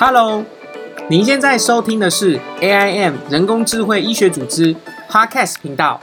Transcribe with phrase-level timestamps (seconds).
[0.00, 0.44] Hello，
[1.10, 4.72] 您现在收听的是 AIM 人工智慧医学组织
[5.10, 6.00] Podcast 频道。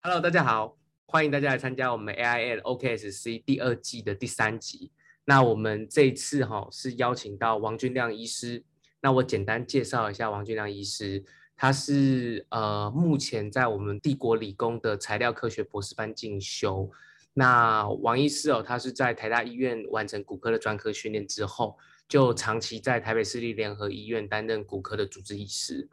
[0.00, 0.76] Hello，大家好，
[1.06, 4.92] 欢迎大家来参加我们 AIM OKSC 第二季的第三集。
[5.24, 8.62] 那我们这一次哈是邀请到王俊亮医师。
[9.00, 11.24] 那我简单介绍一下王俊亮医师，
[11.56, 16.88] 他是呃目前在我们帝国理工的材料科学博士班进修。
[17.34, 25.88] 那王医师哦，他是在台大医院完成骨科的专科训练之后，就长期在台北市立联合医院担任骨科的主治医师。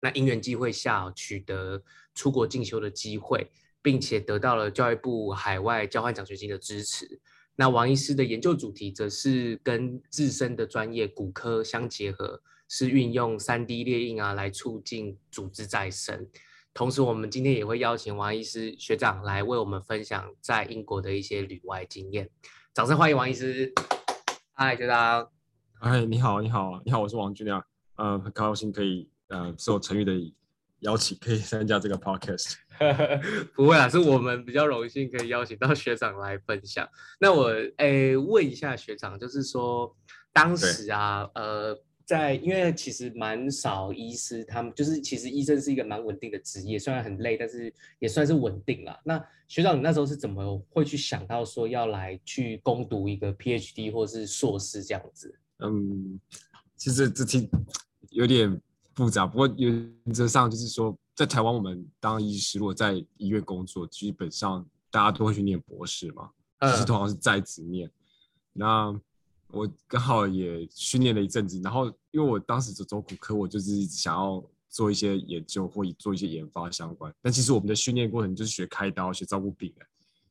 [0.00, 1.82] 那因缘机会下，取得
[2.14, 3.50] 出国进修的机会，
[3.80, 7.18] 并且得到了教育部海外交换奖学金的支持。
[7.56, 16.28] 那王医师的研究主题则是跟自身的专业骨科相结合，是运用三 D 列印啊来促进组织再生。
[16.74, 22.30] 同时，我们今天也会邀请王医师学长来为我们分享在英国的一些旅外经验。
[22.72, 23.72] 掌声欢迎王医师！
[24.52, 25.28] 嗨，学长！
[25.80, 27.64] 嗨，你好，你好，你好，我是王俊亮。
[27.96, 30.12] 呃，很高兴可以呃受陈宇的
[30.80, 32.54] 邀请，可以 参加这个 podcast。
[33.56, 36.88] 不会啊，是我们比较荣幸可以邀请到学长来分享。
[37.18, 39.96] 那我诶问一下学长，就是说
[40.32, 41.82] 当时啊，呃。
[42.08, 48.98] 在，因为其实蛮少医师，他们就是其实医生是一个蛮稳定的职业，虽然很累，但是也算是稳定了。
[49.04, 55.38] 那学长，你那时候是怎么会去想到说要来去攻读一个 PhD 或是硕士这样子？
[55.58, 56.18] 嗯，
[56.76, 57.46] 其实这题
[58.08, 58.58] 有点
[58.94, 66.30] 复杂，不过原则上就是说，在台湾我们当医师，如果在医院工作，基本上大家都会去念博士嘛，
[66.62, 67.90] 其实通常是在职念。
[68.54, 68.98] 那
[69.50, 77.12] 我刚好也训练了一阵子，然后因为我当时走走骨科，我就是想要做一些研究或做一些研发相关。
[77.22, 79.86] 但其实我们的训练过程就是学开刀、学照顾病人，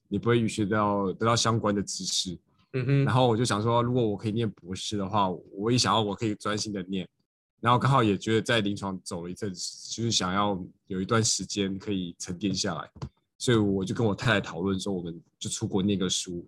[0.07, 2.37] 你不会学到得到相关的知识。
[2.73, 3.05] 嗯哼。
[3.05, 7.07] 然后我就想说，如果我可以念博士的话，我也想要我可以专心的念。
[7.59, 12.87] 然后刚好也觉得在临床走了一阵子，就是想要有一段时间可以沉淀下来，
[13.39, 16.47] 所以我就跟我太太讨论说，我们就出国念个书。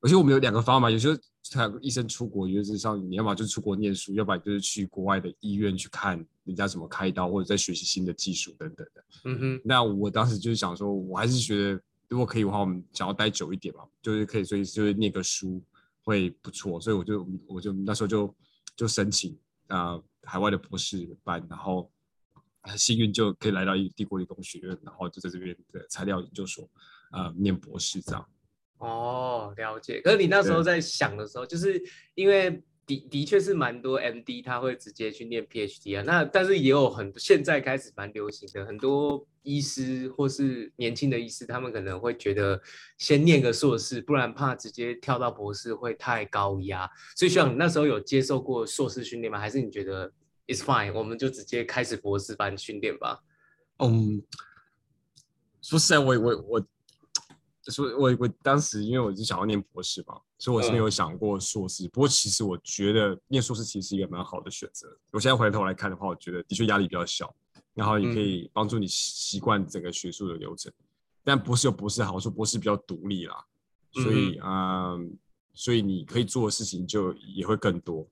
[0.00, 1.20] 而且我们有两个方法，有时候
[1.52, 9.04] 他医生出国，原则上你要么就是出国念书，要不然就是去国外的医院去看人家怎么开刀，或者在学习新的技术等等的。
[9.24, 9.60] 嗯哼。
[9.64, 15.62] 那我当时就是想说，我还是觉得如果可以的话，我们想要待久一点嘛，就是可以，所以就是念个书
[16.02, 18.34] 会不错，所以我就我就那时候就
[18.76, 19.38] 就申请
[19.68, 21.90] 啊海外的博士班，然后
[22.62, 26.68] 很幸运就可以来到帝国理工学院，然后就在这边的材料研究所
[27.10, 28.26] 啊念博士这样。
[28.78, 30.00] 哦，了解。
[30.00, 31.82] 可是你那时候在想的时候，就是
[32.14, 36.04] 因为的的确是蛮多 MD 他会直接去念 PhD 啊。
[36.06, 42.60] 那但是也有很现在开始蛮流行的，很多医师或是年轻的医师，他们可能会觉得
[42.98, 46.88] 先念个硕士，不然怕直接跳到博士会太高压。
[47.16, 49.38] 所以，像你那时候有接受过硕士训练吗？
[49.40, 50.12] 还是你觉得
[50.46, 53.20] It's fine，我们就直接开始博士班训练吧？
[53.80, 54.22] 嗯，
[55.60, 56.66] 说实在，我我我。
[57.68, 61.88] 所以，我我当时因为我是想要念博士嘛，所以我是没有想过硕士。
[61.88, 64.88] 不过，其实我觉得念硕士其实是一个蛮好的选择。
[65.10, 67.34] 我现在回头来看的话，我觉得的确压力比较小，
[67.74, 70.72] 然后也可以帮助你习惯整个学术的流程。
[71.22, 73.44] 但博士有博士好处，博士比较独立啦，
[73.92, 75.18] 所以嗯，
[75.52, 78.08] 所以你可以做的事情就也会更多。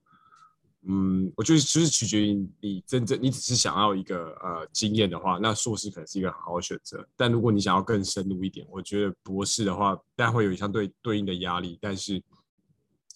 [0.89, 7.05] 嗯，我觉得就是取决于你真正，你只是想要一个呃经验的话，那硕士可能是一个很好的选择。
[7.17, 12.23] 但如果你想要更深入一点，我觉得博士的话，当然会有相对对应的压力，但是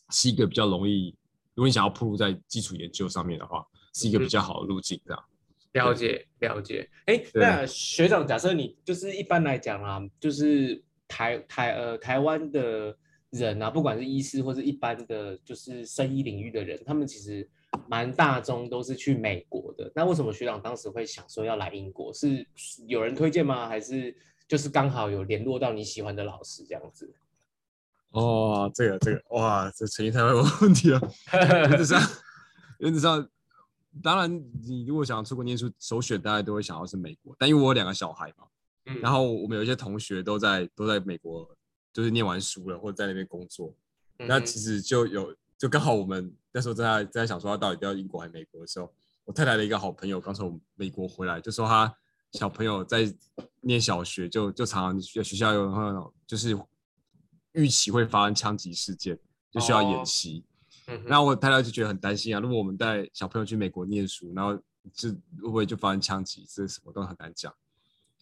[0.10, 1.16] 是一个比较容易。
[1.56, 5.24] 如果你想要铺路在基础研究上面的话，是一个比较好的路径，这样。
[5.72, 6.90] 了解了解。
[7.06, 12.98] 哎，那学长，假设你就是一般来讲啊，就是台台呃台湾的
[13.30, 17.50] 人啊，不管是医师或是一般的就是生医领域的人，他们其实。
[17.88, 22.14] 蛮大宗都是去美国的，那为什么学长当时会想说要来英国？
[22.14, 22.46] 是
[22.88, 23.68] 有人推荐吗？
[23.68, 24.16] 还是
[24.48, 27.14] 就是刚好有联络到你喜欢的老师这样子？
[28.12, 31.02] 哦，这个这个哇，这陈毅太会问问题了。
[31.70, 32.02] 原则上，
[32.80, 33.30] 原则上，
[34.04, 37.36] 当然你如果想出国念书，首选大家都会想要是美国。
[37.38, 38.46] 但因为我有两个小孩嘛，
[39.02, 41.50] 然后我们有一些同学都在都在美国，
[41.94, 43.74] 就是念完书了或者在那边工作，
[44.18, 45.36] 那其实就有。
[45.62, 48.92] 就刚好我们那时候在在想说他到底要英国还是美国的时候，
[49.26, 51.96] 我太太的一个好朋友刚从美国回来，就说他
[52.32, 53.14] 小朋友在
[53.60, 56.60] 念小学，就就常常学学校有那种就是
[57.52, 59.16] 预期会发生枪击事件，
[59.52, 60.44] 就需要演习。
[61.06, 64.60] 然后我太太就觉得很担心啊，如果我们带小朋友去美国念书，然后
[64.92, 67.54] 就会不会就发生枪击，这什么都很难讲。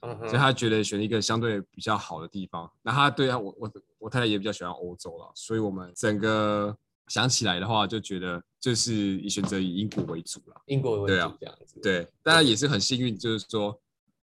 [0.01, 2.69] 所以他觉得选一个相对比较好的地方。
[2.81, 6.77] 那他对啊，我我我太太也比较喜欢欧洲了，所以我们整个
[7.09, 10.61] 想起来的话，就觉得就是以选择以英国为主了。
[10.67, 11.79] 英国为主这样子。
[11.81, 13.77] 对，当然也是很幸运，就是说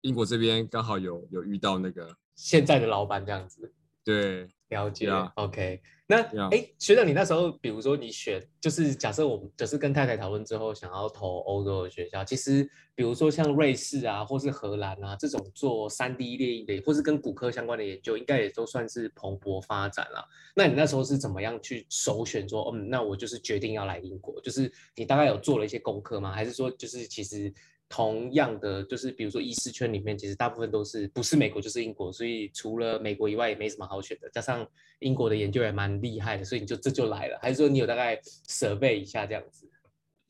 [0.01, 3.71] 英国这边刚好有有遇到那个现在的老板这样子。
[4.03, 20.29] 对了解、对啊 o k 那哎，学长，你那时候比如说你选，就是假设我们就是跟太太讨论之后，想要投欧洲的学校，其实比如说像瑞士啊，或是荷兰啊这种做三 D 列印的，或是跟骨科相关的研究，应该也都算是蓬勃发展了。
[20.57, 24.41] 那你那时候是怎么样去首选说，嗯，那我就是决定要来英国？
[24.41, 26.33] 就是你大概有做了一些功课吗？
[26.33, 27.55] 还是说就是其实
[27.91, 34.31] 同样的，就是比如说医师圈里面，其实大部分都是不是美国就是英国，所以除了美国以外也没什么好选的。
[34.31, 34.65] 加上
[35.01, 37.37] 英国的研究也蛮厉害的，所以你就这就来了。
[37.43, 38.17] 还是说你有大概
[38.47, 39.69] survey 一下这样子？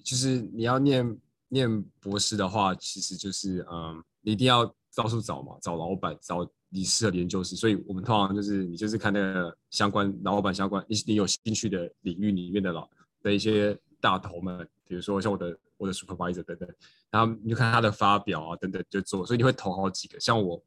[0.02, 1.18] 就是你要念
[1.48, 4.64] 念博士的话，其实就是嗯，你一定要
[4.94, 7.56] 到处找嘛，找老板，找你适合的研究室。
[7.56, 12.88] 所以我们通常就是你就是看那个相关老板相关你你有兴趣的领域里面的老
[13.22, 16.66] 的一些大头们，比如说像我的我的 supervisor 等等，
[17.10, 20.62] 然后你就看他的发表啊等等就做，所以你会投好几个，像我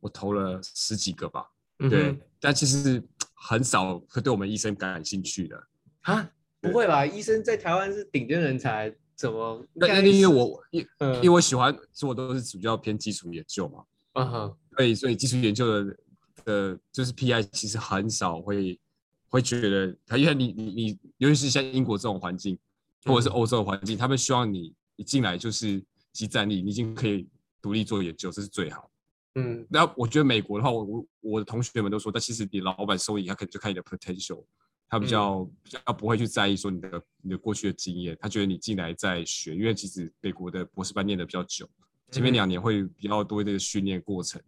[0.00, 1.46] 我投了十几个吧，
[1.78, 3.02] 对，但其实
[3.34, 5.62] 很少会对我们医生感兴趣的。
[6.02, 6.30] 啊，
[6.60, 7.04] 不会吧？
[7.06, 9.64] 医生在台湾是顶尖人才，怎么？
[9.74, 13.84] 那那因为我因嗯因为我喜欢，所以我都是主要偏基础研究嘛，
[14.14, 15.96] 嗯哼，所以所以基础研究的
[16.44, 18.80] 的，就是 PI 其实很少会
[19.28, 22.58] 会觉得他，因为你你你，尤其是像英国这种环境，
[23.04, 27.28] 或者是嗯欧洲的环境，他们希望你一进来就是集战力，你已经可以
[27.60, 28.90] 独立做研究，这是最好。
[29.34, 29.66] 嗯。
[29.70, 34.44] 那我觉得美国的话，我我我的同学们都说，但其实你老板收益，他可能就看你的 potential，
[34.88, 41.68] 他比较、比较不会去在意说你的你的过去的经验，他觉得你进来在学，因为其实美国的博士班念的比较久，
[42.10, 42.34] 前面嗯。
[42.34, 44.40] 两年会比较多这个训练过程，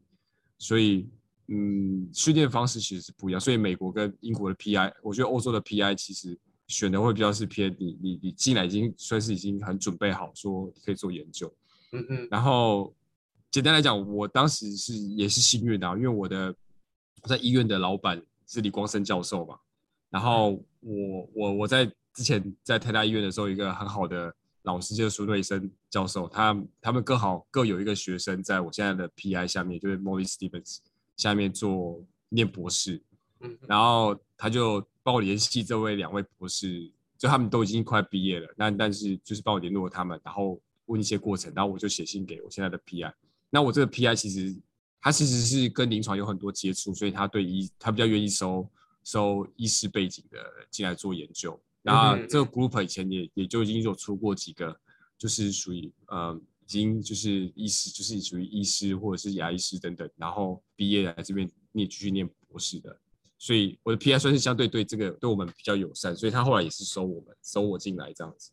[0.58, 1.08] 所以
[1.48, 11.52] 嗯，训练方式其实是不一样，所以美国跟英国的 PI，我觉得欧洲的 PI 其实选的会比较是偏你你你进来已经算是已经很准备好，说可以做研究，
[11.92, 12.94] 嗯嗯，然后
[13.50, 16.54] 简单来讲，我当时是也是幸运的、啊，因为我的
[17.22, 19.58] 我在医院的老板是李光生教授嘛。
[20.10, 30.78] 然后我我我在之前在台大医院的时候，一个很好的老师就是苏瑞生教授，他他们刚好各有一个学生在我现在的 PI 下面，就是 Molly Stevens
[31.16, 33.02] 下面做念博士，
[33.40, 43.12] 嗯然后他就帮我联系这位两位博士，就他们都已经快毕业了，但但是就是帮我联络他们，然后问一些过程，然后我就写信给我现在的 PI。
[43.50, 44.56] 那我这个 PI 其实
[45.00, 48.68] 他其实是跟临床有很多接触，所以他对医他比较愿意收
[49.04, 50.38] 收医师背景的
[50.70, 51.60] 进来做研究。
[51.82, 54.74] 那这个 group 以前也也就已经有出过几个，
[55.18, 62.98] 就是属于呃已经就是医师，就是属于医师或者是牙医师等等，然后毕业来这边念继续念博士的。
[63.44, 68.50] 所以我的 PI 算是相对对这个对我们比较友善，所以他后来也是收我们收我进来这样子，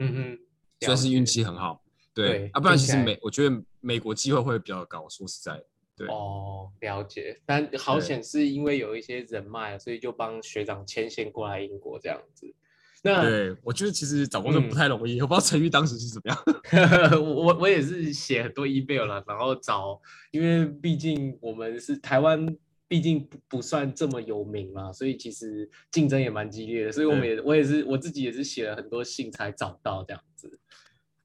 [0.00, 0.38] 嗯哼，
[0.84, 1.82] 算是运气很好。
[2.12, 5.64] 对对，啊，不然其实美我觉得美国机会会比较高，说实在的。
[5.96, 7.40] 对哦，了解。
[7.46, 12.54] 但好险是因为有一些人脉，所以就帮学长牵线过来英国这样子。
[13.02, 17.10] 那对，我觉得其实找工作嗯不太容易，我不知道陈玉当时是怎么样。
[17.18, 19.98] 我我我也是写很多 email 了，然后找，
[20.32, 22.46] 因为毕竟我们是台湾，
[22.94, 30.60] 毕竟不不算这么有名嘛，所以其实竞争也蛮激烈的，所以我们也我也是我自己也是写了很多信才找到这样子。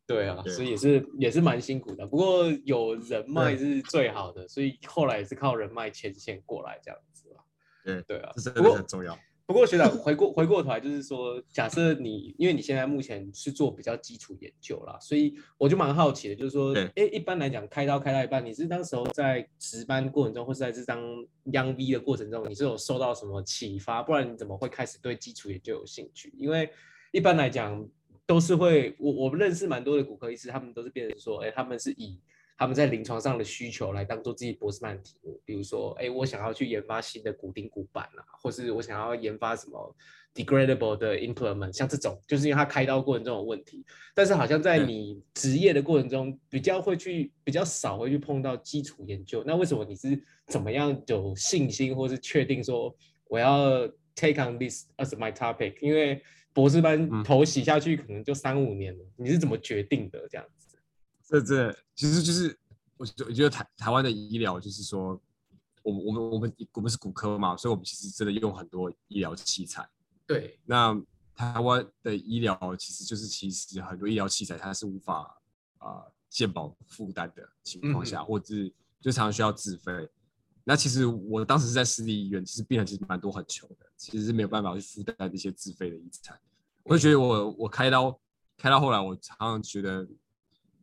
[0.07, 7.43] 对啊，对所以也是也是蛮辛苦的，不过有人脉是最好的，所以后来也是靠人脉牵线过来这样子啦。
[7.83, 9.15] 对，对啊不过的很重要。
[9.49, 21.01] 不过学长回过回过头来，就是说，假设你因为你现在目前是做比较基础研究啦，所以我就蛮好奇的，就是说，对哎，一般来讲开刀开到一半，你是当时候在值班过程中，或是在这张
[21.53, 24.03] 央 V 的过程中，你是有受到什么启发？
[24.03, 26.31] 不然你怎么会开始对基础研究有兴趣？
[26.37, 26.69] 因为
[27.11, 27.83] 一般来讲
[28.27, 32.21] 都是会，我我们认识蛮多的骨科医师，他们都是变成说，哎，他们是以
[32.59, 39.95] 他们在临床上的需求来当做自己博士班的题目，比如说，哎，我想要去研发新的骨钉骨板啊，或是我想要研发什么
[40.35, 49.41] degradable 的 implement，像这种，就是因为他开刀过程中有问题，但是好像在你职业的过程中，比较会去比较少会去碰到基础研究。
[49.47, 52.93] 那为什么你是怎么样有信心，或是确定说
[53.29, 55.77] 我要 take on this as my topic？
[55.79, 60.27] 因为博士班嗯头洗下去可能就三五年了，你是怎么决定的？
[60.29, 60.68] 这样子？
[61.29, 62.57] 这这其实就是
[62.97, 65.21] 我觉我觉得台台湾的医疗就是说，
[65.83, 69.87] 我们我们我们我们是骨科嘛，所以我们其实真的用很多医疗器材。
[70.25, 70.99] 对，那
[71.35, 75.39] 台湾的医疗其实就是其实很多医疗器材它是无法
[75.77, 80.09] 啊、呃健保负担的情况下，嗯或者是就常常需要自费。
[80.63, 86.39] 那其实我当时是在私立医院，其实病人其实蛮多很穷的，其实是没有办法去负担这些自费的医材。
[86.83, 88.19] 我就觉得我我开刀
[88.57, 90.07] 开到后来，我常常觉得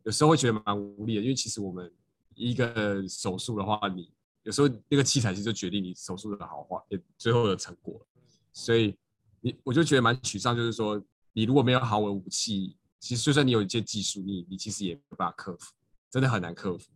[0.07, 1.91] 有时候会觉得蛮无力的，因为其实我们
[2.33, 4.09] 一个手术的话，你
[4.43, 7.99] 有时候那个器材其实就决定你手术的好坏，也最后的成果。
[8.53, 8.95] 所以
[9.41, 15.73] 你我就觉得蛮沮丧，就是说你如果没有好的武器，其实就算你有一些技术，你你其实也没办法克服，
[16.09, 16.89] 真的很难克服。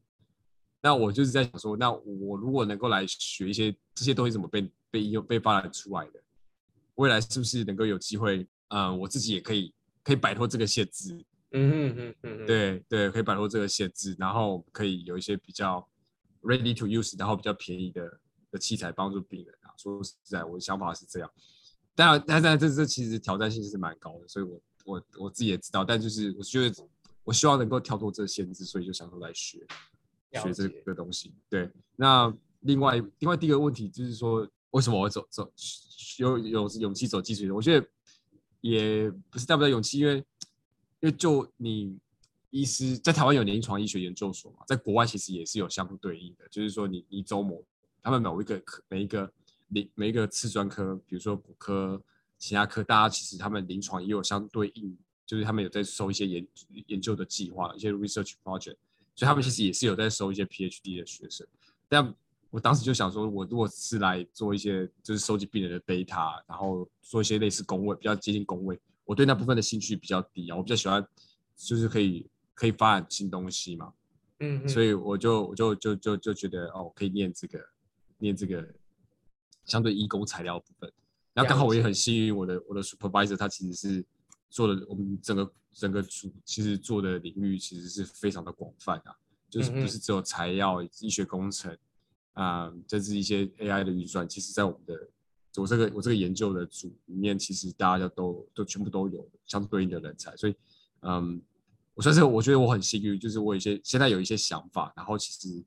[0.81, 6.23] 那我就是在想说，那我如果能够来学一些这些东西怎么被被应用、被发展出来的，
[6.95, 8.47] 未来是不是能够有机会？
[8.69, 11.21] 嗯，我自己也可以可以摆脱这个限制。
[11.51, 15.87] 嗯嗯嗯嗯，对对，可以摆脱这个限制，然后可以有一些比较
[16.41, 18.19] ready to use，然后比较便宜的
[18.51, 19.71] 的器材帮助病人啊。
[19.77, 21.31] 说实在，我的想法是这样。
[21.95, 25.83] 当然，但然，这这其实挑战性是蛮高的，所以我我我自己也知道。
[25.83, 26.87] 但就是我觉得，
[27.23, 29.65] 我希望能够跳脱这个限制，所以就想说来学。
[30.33, 31.69] 学这个东西，对。
[31.97, 35.51] 那另外，另外第一个问题就是说，为什么我走走
[36.19, 37.53] 有有勇气走技术？
[37.53, 37.85] 我觉得
[38.61, 40.23] 也不是大不带勇气，因为
[41.01, 41.97] 因为就你
[42.49, 47.63] 医师在台湾有临床医学研究所嘛，在国外其实也是有相对应的，就是说你你周某
[48.01, 49.31] 他们某一个科每一个
[49.67, 52.01] 临每一个次专科，比如说骨科、
[52.37, 56.47] 其他科，大家其实他们临床也有相对应，就是他们有在收一些研
[56.87, 58.77] 研究的计划，一些 research project。
[59.13, 61.45] 所以他们其实也是有在收一些 PhD 的学生，
[61.87, 62.13] 但
[62.49, 71.05] 我当时就想说，我如果是来做一些就是收集病人的 data，然后做一些类似工位，比较接近工位，我对那部分的兴趣比较低啊，我比较喜欢
[71.55, 73.93] 就是可以可以发展新东西嘛，
[74.39, 77.59] 嗯，所以我就我就就就就觉得哦，可以念这个
[78.17, 78.67] 念这个
[79.65, 80.91] 相对医工材料部分，
[81.33, 84.05] 然后刚好我也很幸运，我的我的 supervisor 他其实是。
[84.53, 89.15] 做的我们整个整个组其实做的领域其实是非常的广泛啊，
[89.49, 91.73] 就是不是只有材料、医学工程
[92.33, 94.27] 啊，这是一些 AI 的运算。
[94.27, 95.07] 其实，在我们的
[95.57, 100.35] 我这个我这个研究的组里面，其实大家都都全部都有相对应的人才。
[100.37, 100.55] 所以，
[101.01, 101.41] 嗯，
[101.93, 105.63] 我算是我觉得我很幸运，就是我有一些现在有一些想法，然后其实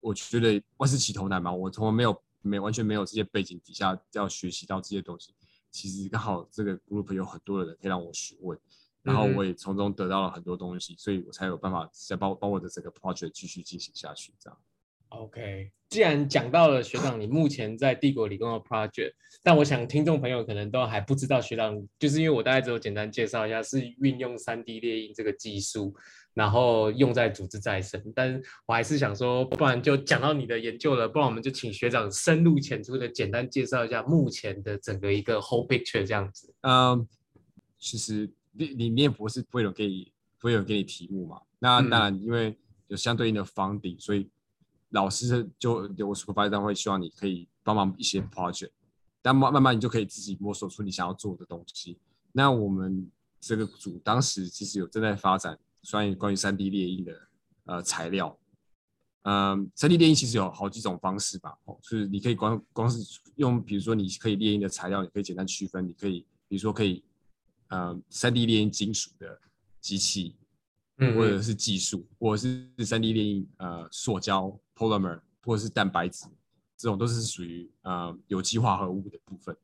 [0.00, 5.34] 我觉得万事起头难嘛，我从来没有没完全没有这些背景底下要学习到这些东西。
[5.72, 8.56] 其实刚好这个 group 有很多的人可以让我询问，
[9.02, 14.32] 然后我也从中得到了很多东西，所以我才有办法再帮帮我的这个 project 继续进行下去。
[14.38, 14.58] 这样。
[15.08, 25.94] OK，既然讲到了学长，你目前在帝国理工的 project，但我想听众朋友可能都还不知道学长，就是因为我大概只有简单介绍一下，是运用 3D 列印这个技术。
[26.34, 36.52] 然后用在组织再生，但是我还是想说，不然就讲到你的研究了，不然我们就请学长深入浅出的简单介绍一下目前的整个一个 whole picture 这样子。
[36.60, 37.08] 嗯，
[37.78, 41.40] 其实里里面不是不会有给你不会有给你题目嘛？
[41.58, 42.54] 那当然，因为
[42.88, 44.28] 有相对应的 funding，所以
[44.90, 48.70] 老师就有 supervisor 会希望你可以帮忙一些 project，
[49.22, 51.98] 但慢慢慢你就可以自己摸索出你想要做的东西。
[52.32, 55.58] 那我们这个组当时其实有正在发展。
[55.88, 57.28] 关于关于三 D 列印的
[57.66, 58.36] 呃材料，
[59.22, 62.98] 嗯，三 D 列印其实有好几种方式吧，哦，就是你可以光光是
[63.36, 67.04] 用，比如说你可以列印的材料，你可以简单区分，你可以比如说可以，
[67.68, 69.40] 呃，三 D 列印金属的
[69.80, 70.34] 机器，
[70.98, 76.26] 嗯，或者是技术，或者是三 D 列印呃塑胶 polymer 或者是蛋白质，
[76.76, 79.56] 这种都是属于呃有机化合物的部分，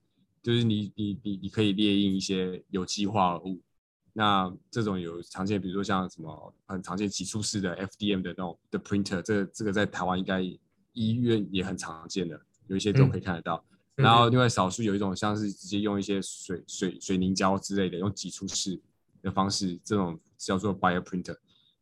[0.42, 3.60] 就是你你你你可以列印一些有机化合物。
[4.14, 10.42] 那这种有常见，比如说像什么很常见挤出式的 FDM 的那种的 printer，这这个在台湾应该
[10.92, 13.64] 医院也很常见的，有一些都可以看得到。
[13.94, 18.78] 然后另外少数有一种像是直接用一些水水水凝胶之类的，用挤出式
[19.22, 21.36] 的方式，这种叫做 bio printer。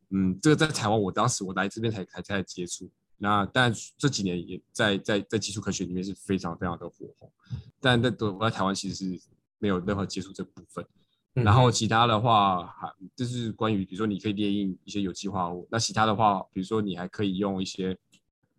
[0.09, 2.89] 嗯，这个在台湾我当时我来这边才才才接触。
[3.17, 7.31] 那但这几年也在在在基础科学里面是非常非常的火红，
[7.79, 9.21] 但在我在台湾其实是
[9.59, 10.85] 没有任何接触这部分。
[11.33, 15.65] 然后其他的话，还就是关于，比如说你可以列印一些有机化合物。
[15.71, 17.97] 那其他的话，比如说你还可以用一些，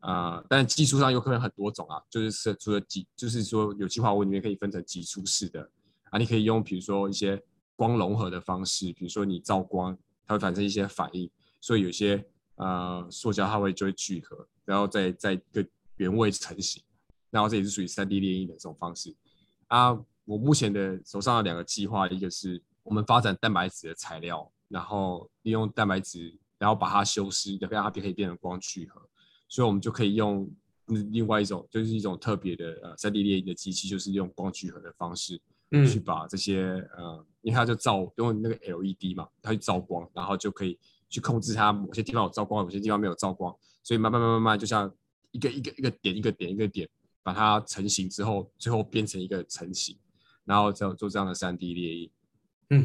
[0.01, 5.69] 呃，但技术上有可能很多种啊，就是除了几，就是说有机化合物里面可以分成几出式的
[6.05, 7.43] 啊，你可以用比如说一些
[7.83, 11.29] 光融合的方式，比如说你照光，它会产生一些反应，
[11.61, 12.25] 所以有些
[12.55, 16.81] 呃塑胶它会就会聚合，然后再在一个原位成型，
[17.31, 19.12] 然后这也是属于三 D 列印的这种方式。
[19.67, 19.99] 啊。
[20.25, 29.03] 我目前的手上的两个计划，一个是我们发展蛋白质的材料，然后利用蛋白质，然后把它修饰，让它可以变成光聚合，
[29.49, 30.49] 所以我们就可以用
[30.87, 35.41] 另外一种，就是一种特别的呃三 D 列印的机器，就是用光聚合的方式，
[35.73, 36.62] 嗯，去把这些
[36.97, 44.93] 呃，因为它就照用那个 LED 嘛，它去照光，然后就可以去控制它某些地方有照光，某些地方没有照光，所以慢慢慢慢慢，就像
[45.33, 46.89] 一个一个一个点一个点一个点
[47.23, 49.97] 把它成型之后，最后变成一个成型，
[50.45, 52.11] 然后再做这样的三 D 列印。
[52.71, 52.85] 嗯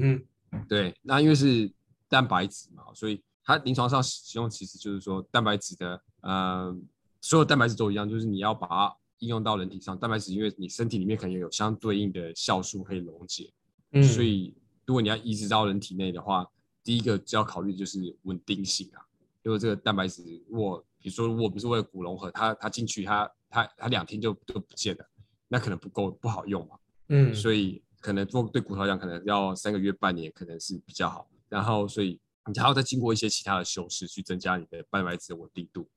[0.52, 1.72] 哼，对，那因为是
[2.10, 6.78] 蛋白质嘛，所以它临床上使用其实就是说蛋白质的，呃，
[7.22, 9.98] 所有蛋白质都一样，就是你要把它应用到人体上。
[9.98, 13.52] 蛋白质因为你身体里面可能有相对应的酵素可以溶解，
[13.92, 14.54] 嗯，所以
[14.86, 16.46] 如果你要移植到人体内的话，
[16.84, 19.02] 第一个就要考虑就是稳定性啊。
[19.44, 25.10] 因为这个蛋白质，如果比如说如果不是为了骨融合，它它进去它它它两天就就不见了，
[25.48, 26.76] 那可能不够不好用嘛。
[27.08, 31.30] 嗯，所以可能做对骨头来讲，可能要三个月、半年，可能是比较好。
[31.48, 32.20] 然后，所以
[32.54, 35.88] 你还要再经过一些其他的修饰，去增加你的蛋白质的稳定度。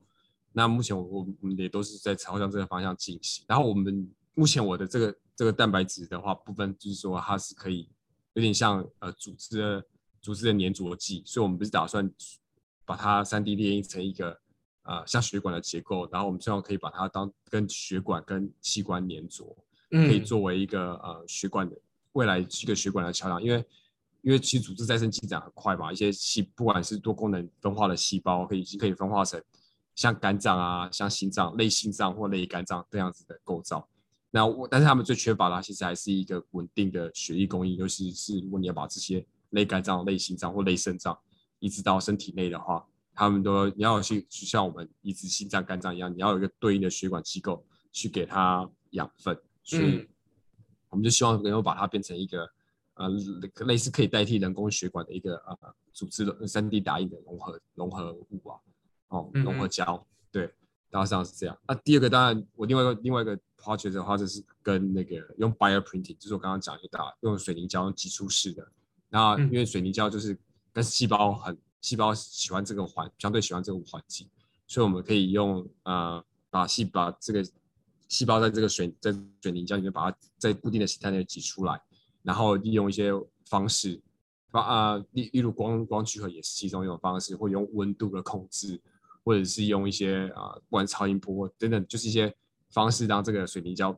[0.53, 3.45] 那目前我我们也都是在朝向这个方向进行。
[3.49, 7.89] 然后我们目前我的这个这个蛋白质的话部分，就是说它是可以
[8.35, 9.85] 有点像呃组织的
[10.23, 12.11] 组织的粘着剂，所以我们不是打算
[12.85, 14.41] 把它三 D 列印成一个
[14.83, 19.57] 呃像血管的结构，然后我们最后可以把它当跟血管跟器官粘着。
[19.93, 21.77] 可以作为一个呃血管的
[22.13, 23.65] 未来一个血管的桥梁，因为
[24.23, 29.43] 因为其实组织再生进展很快嘛，一些细不管是多功能分化的细胞，可以已经可以分化成
[29.97, 33.89] 像肝脏啊、像心脏、类心脏或类肝脏这样子的构造。
[34.31, 41.19] 那我但是他们最缺乏的其实还是一个稳定的血液供应，尤其是如果你要把这些类肝脏、类心脏或类肾脏
[41.59, 49.37] 移植到身体内的话，他们都你要去去像我们移植心脏、肝脏一样，你要有一个对应的血管机构去给它养分。
[49.63, 50.09] 所以
[50.89, 52.49] 我们就希望能够把它变成一个
[52.95, 53.09] 呃
[53.67, 58.59] 类似可以代替人工血管的一个呃组织的三 D 打印的融合融合物啊，
[59.09, 60.07] 哦融合胶，对，
[60.91, 61.57] 大致上是这样。
[61.67, 68.67] 那第二个当然我另外一个另外一个 project 的话，就是跟那个用 bio printing，就是我刚刚讲一大用水凝胶用挤出式的。
[69.09, 70.37] 那因为水凝胶就是
[70.73, 74.29] 跟细胞很细胞喜欢这个环相对喜欢这个环境，
[74.67, 77.45] 所以我们可以用呃把细把这个。
[78.11, 81.81] 细胞在这个水在水凝胶里面，把它在固定的形态内挤出来，
[82.25, 83.13] 然后利用一些
[83.45, 84.03] 方式，
[84.51, 88.83] 啊啊，例例如光光聚合也是其中一种方式，或用温度的控制，
[89.31, 92.35] 或者是用一些啊，不管超音波等等，就是一些
[92.73, 93.97] 方式，让这个水凝胶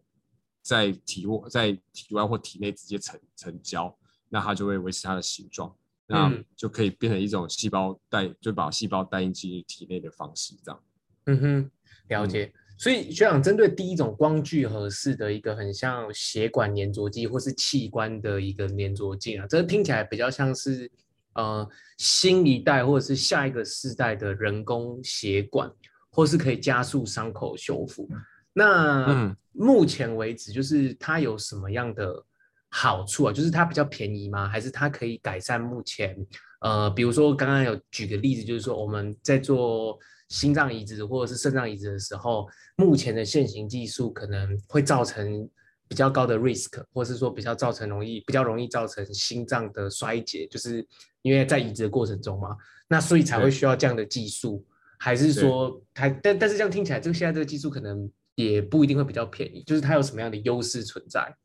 [0.61, 3.97] 在体外在体外或体内直接成成胶，
[4.29, 5.75] 那它就会维持它的形状，
[6.07, 10.85] 那就可以变成一种细胞带，就把细胞带进去体内的方式，这样。
[11.25, 11.71] 嗯哼，
[12.09, 12.53] 了解。
[12.77, 20.91] 所以学长针对第一种光聚合式的一个很像血管粘着剂或是器官的一个粘着剂啊，这个听起来比较像是
[21.35, 21.69] 呃
[21.99, 25.71] 新一代或者是下一个世代的人工血管，
[26.11, 28.09] 或是可以加速伤口修复。
[28.53, 32.25] 那目前为止，就是它有什么样的
[32.71, 33.33] 好处啊？
[33.33, 34.49] 就是它比较便宜吗？
[34.49, 36.17] 还是它可以改善目前
[36.61, 39.99] 呃，比如说刚刚有举个例子，就是说我们在做。
[40.29, 45.47] 心脏移植或者是肾脏移植的时候，目前的现行技术可能会造成
[45.89, 50.87] 比较高的 risk，或是说比较造成容易比较容易造成心脏的衰竭，就是
[51.23, 52.57] 因为在移植的过程中嘛，
[52.89, 54.65] 那所以才会需要这样的技术，
[54.99, 61.37] 还是说它但但是这样听起来，这个现在这个技术可能也不一定会比较便宜，就是它有什么样的优势存在？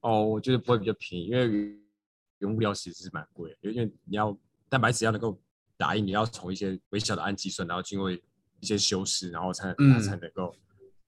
[0.00, 1.48] 哦，我觉得不会比较便宜，因为
[2.38, 4.36] 原物料其实是蛮贵，因为你要
[4.68, 5.40] 蛋白质要能够。
[5.74, 8.20] 打印你要从一些微小的氨基酸，然后经过一
[8.60, 10.54] 些修饰，然后才才能够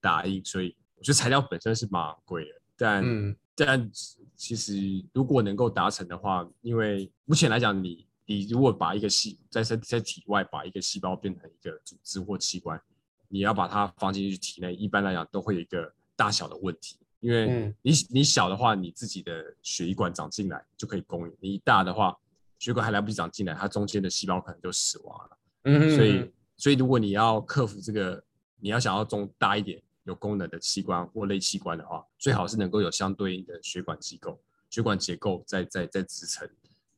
[0.00, 0.44] 打印。
[0.44, 3.90] 所以我觉得材料本身是蛮贵的，但但
[4.35, 4.75] 其实
[5.12, 12.81] 如果能够达成的话，因为目前来讲，你你如果把一个细在身在体外把一个细胞变成一个组织或器官，
[13.29, 16.97] 你要把它放进去体内，一般来讲都会有一个大小的问题。
[17.21, 22.14] 因为你你小的话，你自己的血液管长进来就可以供应；你大的话，
[22.59, 25.38] 血管还来不及长进来，它中间的细胞可能就死亡了。
[25.64, 28.23] 嗯，所以所以如果你要克服这个，
[28.59, 34.40] 你要想要中大一点有功能的器官或类器官的话，最好是能够有相对应的血管机构、
[34.71, 36.49] 血管结构在在在支撑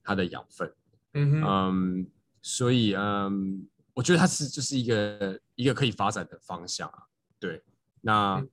[0.02, 0.72] 它的养分。
[1.14, 2.10] 嗯嗯，
[2.42, 7.04] 所以嗯，我觉得它是就是一个一个可以发展的方向啊。
[7.38, 7.62] 对，
[8.00, 8.44] 那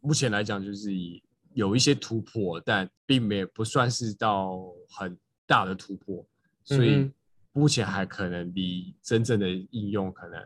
[0.00, 1.22] 目前来讲就是以
[1.54, 5.16] 有一些突破，但并没不算是到很
[5.46, 6.26] 大的突破。
[6.64, 7.10] 所以
[7.52, 10.38] 目前还可能离真正的应用可能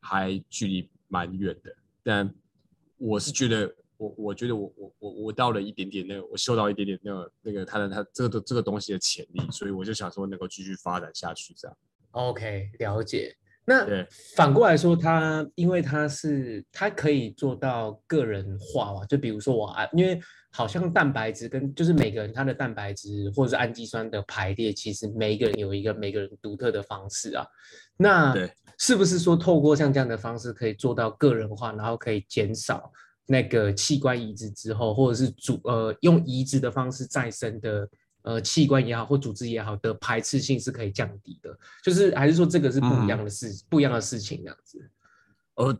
[0.00, 2.32] 还距离蛮远的，但
[3.02, 11.76] 我是觉得我我觉得我我我我到了一点点那个我嗅到一点点那个那个它的它这个这个东西的潜力，所以我就想说能够继续发展下去这样。
[12.12, 13.34] OK，了解。
[13.64, 27.46] 那对反过来说，它因为它是它可以做到个人化嘛，就比如说我啊，因为好像蛋白质跟就是每个人他的蛋白质或者是氨基酸的排列，其实每一个人有一个每个人独特的方式啊。
[27.96, 28.50] 那对
[28.82, 32.92] 是不是说透过像这样的方式可以做到个人化，然后可以减少
[33.26, 37.88] 那个器官移植之后，或者是组呃用移植的方式再生的
[38.22, 41.56] 呃器官也好或组织也好的排斥性是可以降低的？
[41.80, 44.90] 就是还是说这个是不一样的事，不一样的事情这样子？
[45.54, 45.72] 哦，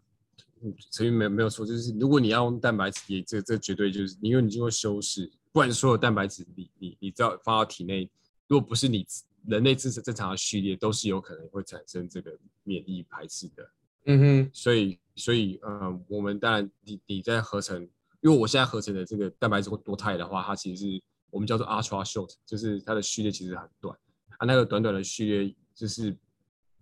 [0.61, 8.09] 嗯陈云没有没有错，就是如果你要用蛋白质，也这这绝对就是因为你经过修饰，不然所有蛋白质你你你只要放到体内，
[8.47, 9.05] 如果不是你
[9.47, 13.71] 人类正正常的序列，都是有可能会产生这个免疫排斥的。
[14.07, 17.81] 嗯哼，所以所以呃，我们当然你你在合成，
[18.21, 23.97] 因为我现在合成的这个蛋白质或多肽的话，它其实是我们叫做 ultra short，就是它的序列其实很短，
[24.39, 26.17] 它那个短短的序列就是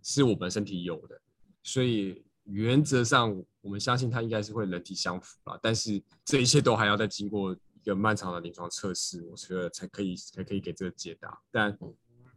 [0.03, 1.21] 是我们身体有的，
[1.63, 11.79] 所以原则上我们相信它应该是会人体相符啦，但是这一切都还要再经过一个漫长的临床测试，我觉得才可以才可以给这个解答，但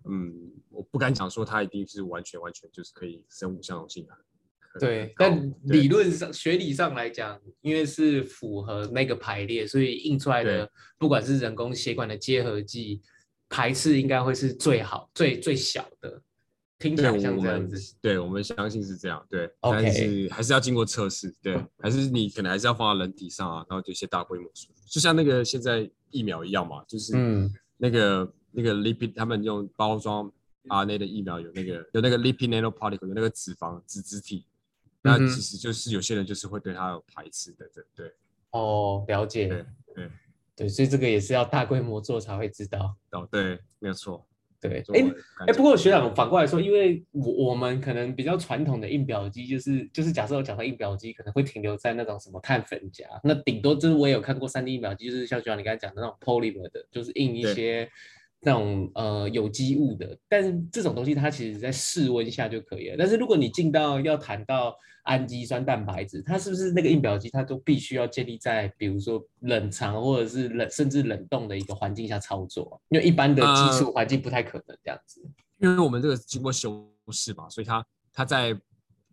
[0.09, 4.17] 嗯，我不敢讲说它一定是完全完全就是可以生物相容性很
[4.73, 13.01] 很对，但理论上、学理上来讲，因为是符合那个排列，所以印出来的不管是人工血管的结合剂，
[13.49, 16.21] 排斥应该会是最好、最最小的。
[16.79, 17.95] 听起，来像这样子。
[18.01, 30.31] 对我们相信是这样，对但是还是要经过测试，对，还是你可能还是要放到人体上啊，然后就一些大规模数，就像那个现在疫苗一样嘛，就是嗯那个、那个 lipid，他们用包装
[30.67, 34.45] RNA 的疫苗有那个有那个 lipid nanoparticle，有那个脂肪脂质体，
[35.01, 38.13] 那其实就是有些人就是会对它有排斥的，对对
[38.51, 39.47] 哦，了解。
[39.47, 40.09] 对对，
[40.55, 42.95] 对，所以这个也是要大规模做才会知道。
[43.11, 44.25] 哦对，没有错。
[44.61, 45.03] 对，哎
[45.45, 57.91] 哎，不过学长反过来说，因为我我们可能比较传统的印表机，就是就是假设我讲到印表机，可能会停留在那种什么碳粉夹，那顶多就是我也有看过三 D 印表机，就是像学长你刚才讲的那种 polymer 的，就是印一些
[58.43, 62.95] 那种呃有机物的，但是这种东西它其实在室温下就可以了。
[62.97, 72.81] 但是如果你进到要谈到氨基酸蛋白质，它是不是那个印表机它都必须要建立在比如说冷藏或者是冷甚至冷冻的一个环境下操作？
[72.89, 75.21] 因为一般的基础环境不太可能这样子。
[75.59, 78.57] 因为我们这个经过修饰嘛，所以它它在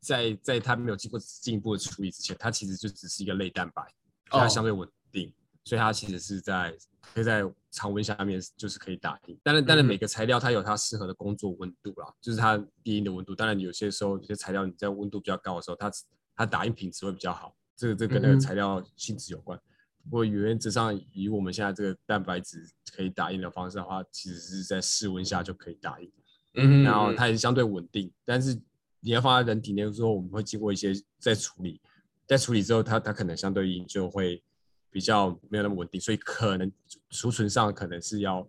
[0.01, 3.83] 在在它没有经过进一步的处理之前，它其实就只是一个类蛋白，
[4.27, 5.33] 它哦相对稳定，
[5.65, 6.75] 所以它其实是在
[7.13, 9.39] 可以在常温下面就是可以打印。
[9.43, 13.35] 当然，当然嗯每个材料它有它适合的工作温度啦，就是它低音的温度。
[13.35, 15.91] 当然，有些时候有些材料你在温度比较高的时候，它
[16.35, 19.59] 它打印品质会比较好，这个这跟那个材料性质有关。
[20.05, 26.11] 不过原则上，以我们现在这个蛋白质可以打印的方式的话，其实是在室温下就可以打印。
[26.55, 28.59] 嗯然后它也是相对稳定，但是
[29.01, 31.81] 你要放在人体内的时候，我们会经过一些再处理，
[32.27, 34.43] 在处理之后，它它可能相对应就会
[34.91, 36.71] 比较没有那么稳定，所以可能
[37.11, 38.47] 储存上可能是要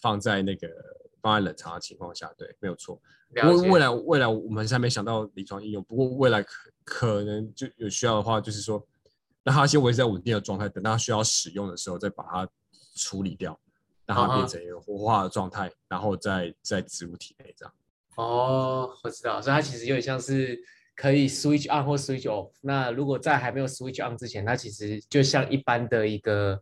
[0.00, 0.68] 放在那个
[1.20, 3.00] 放在冷藏的情况下，对，没有错。
[3.30, 8.82] 未未来未来我们还没想到临床应用，不过未来可可能就有需要的话，就是说
[9.42, 12.48] 让它先维持在稳定的状态，等到需要使用的时候再把它
[12.94, 13.58] 处理掉，
[14.06, 17.74] 让它变成一个活化的状态，然后再再植入体内这样。
[18.16, 20.58] 哦，我知道，所以它其实有点像是
[21.00, 22.50] 可以 switch on 或 switch off。
[22.60, 26.60] 那如果在还没有 switch on 之前，它其实就像一般的一个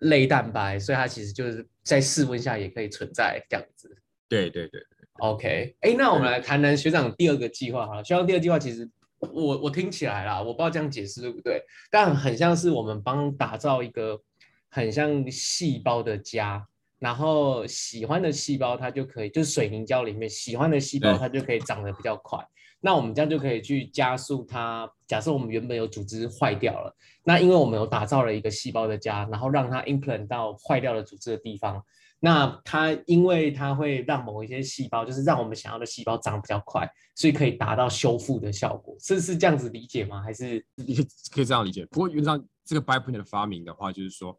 [0.00, 3.96] 类蛋白，所以它其实就是在室温下也可以存在这样子。
[4.28, 4.80] 对对对
[5.20, 8.02] ，OK，哎，那我们来谈谈学长第二个计划哈。
[8.02, 14.20] 学长第二个计划其实我我听起来啦，我不知道这样解释对不对，但很像是我们帮打造一个
[14.68, 16.66] 很像细胞的家，
[16.98, 22.44] 然后喜欢的细胞它就可以，就是水凝胶里面喜欢的细胞它就可以长得比较快。
[22.80, 24.90] 那我们这样就可以去加速它。
[25.06, 31.82] 假设我们原本有组织坏掉了，那因为我们有打造了一个细胞的家，然后让它 implant 到坏掉的组织的地方，
[32.20, 38.94] 那它因为它会让某一些细胞，就是让我们想要的细胞长比较快，所以可以达到修复的效果。
[39.00, 40.22] 是是这样子理解吗？
[40.22, 40.62] 还是
[41.32, 41.86] 可以这样理解。
[41.86, 44.38] 不过原则上，这个 byprint 的发明的话，就是说，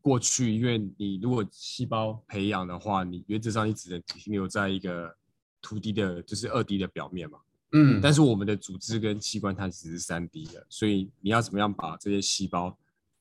[0.00, 5.14] 过去因为你如果细胞培养的话，你原则上你只能停留在一个
[5.60, 7.38] two D 的，就是二 D 的表面嘛。
[7.72, 12.76] 嗯但是我们的组织跟器官它只是三 D 的，所以你要怎么样把这些细胞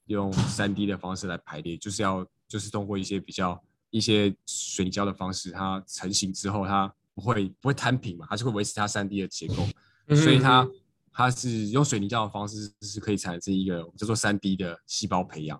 [0.05, 9.67] 用三 D 的方式来排列，就是要就是通过一些比较一些水泥胶的方式，它成型之后它不会不会摊平嘛，它就会维持它三 D 的结构。
[10.15, 10.69] 所以它
[11.11, 15.59] 它是用水泥胶的方式是可以产生一个叫做三 D 的细胞培养，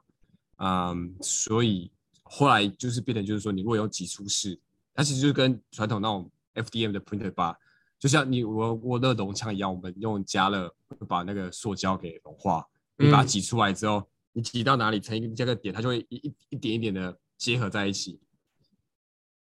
[0.58, 1.90] 嗯，所以
[2.22, 4.60] 后来就是变成就是说，你如果用挤出式，
[4.94, 7.58] 它其实就跟传统那种 FDM 的 printer 把
[8.06, 12.64] 就像你我我热熔枪一样，我们用加热会把那个塑胶给融化，
[12.98, 18.22] 你把它嗯挤出来之后，你挤到哪里成一个这个点，它就会一一一点一点的结合在一起，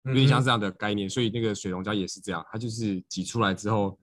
[0.05, 1.11] 有点像嗯这样的概念。
[1.11, 3.99] 所以那个水溶胶也是这样，它就是挤出来之后，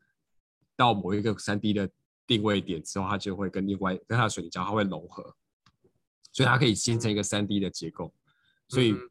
[0.75, 1.89] 到某一个三 D 的
[2.27, 5.23] 定位点之后，它就会跟另外跟它的水凝胶它会融合，
[6.33, 8.13] 所以它可以形成一个三 D 的结构。
[8.67, 9.09] 所以嗯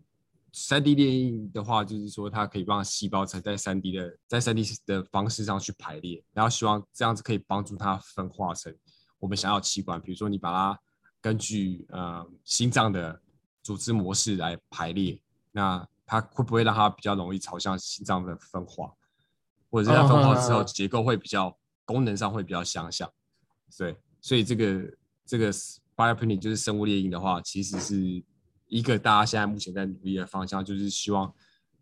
[0.53, 8.75] 三 D 列印的话，就是说它可以让细胞在三 D 的在三 D 的方式上去排列，然后希望这样子可以帮助它分化成
[9.19, 10.01] 我们想要器官。
[10.01, 10.81] 比如说你把它
[11.21, 13.21] 根据呃心脏的
[13.63, 15.21] 组织模式来排列，
[15.53, 18.93] 那它会不会让它比较容易朝向心脏的分化，
[19.71, 23.11] 或者是它分化之后结构会比较功能上会比较相像？
[23.77, 25.53] 对，所以这个这个
[25.95, 28.25] bioprinting 就是生物列印的话，其实是
[28.69, 31.33] 一个大家现在目前在努力的方向，就是希望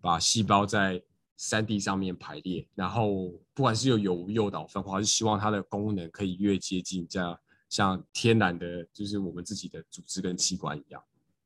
[0.01, 1.03] 把细胞在
[1.37, 11.03] 三 D 上面排列，然后不管是有有无诱导分化，还是希望它的功能可以越接近这样像天然的，就是我们自己的组织跟器官一样。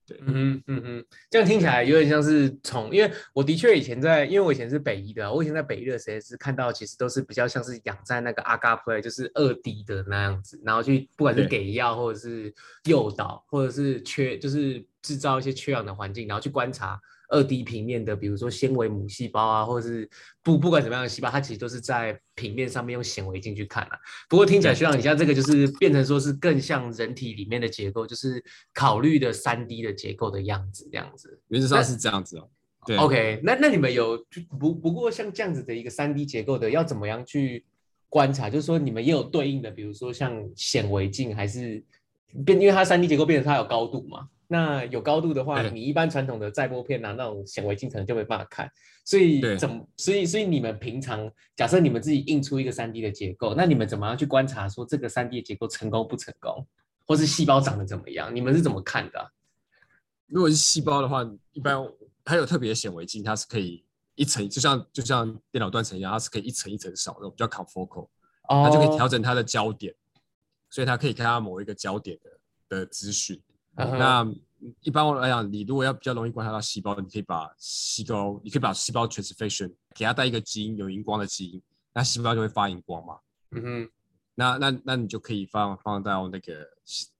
[0.07, 12.53] 对嗯嗯嗯哼，这样听起来有点像是从，因为我的确以前在，因为我以前是北医的，我以前在北医的实验室看到，其实都是比较像是养在那个 agar play，就是二 D 的那样子，然后去不管是给药或者是
[12.87, 20.09] 诱导，或者是缺，就是制造一些缺氧的环境，然后去观察二 D 平面的，比如说纤维母细胞啊，或者是
[20.43, 23.99] 不不管什么样的细胞，它其实都是在平面上面用显微镜去看啊。
[24.29, 28.43] 不过听起来，对学长，你像这个就是变成说是更像人体里面的结构，就是
[28.75, 31.41] 考虑的三 D 的结构的样子，这样子。
[31.49, 32.49] 原则上是这样子哦。
[32.87, 37.65] 对 OK，那那你们有就不不过像这样子的一个三 D 结构的，要怎么样去
[38.09, 38.49] 观察？
[38.49, 41.85] 就是说你们也有对应的，比如说像显微镜，还是
[42.45, 44.27] 变，因为它三 D 结构变成它有高度嘛。
[44.53, 48.69] 那有高度的话，你一般传统的载玻片啊，那种显微镜可能就没办法看。
[49.05, 49.89] 所以对怎么？
[49.97, 56.67] 所以所以你们平常假设你们自己印出一个三 D 的结构，那你们怎么样去观察说这个三 D 的结构成功不成功，
[57.07, 58.35] 或是细胞长得怎么样？
[58.35, 59.29] 你们是怎么看的啊、
[60.27, 61.77] 如果是细胞的话，一般
[62.25, 63.85] 它有特别的显微镜，它是可以
[64.17, 68.09] 一层，就像就像电脑断层一样，它是可以一层一层扫的，比较 confocal，
[68.49, 69.95] 哦，它就可以调整它的焦点，
[70.71, 72.19] 所以它可以看到某一个焦点
[72.69, 73.41] 的的资讯。
[73.85, 74.35] 嗯那
[74.83, 81.63] 一般来讲，你如果要比较容易观察到细胞，你可以把细胞，你可以把细胞 transfection 给它带一个基因，有荧光的基因，
[81.95, 83.19] 那细胞就会发荧光嘛。
[83.53, 83.91] 嗯哼，
[84.35, 86.69] 那那那你就可以放放到那个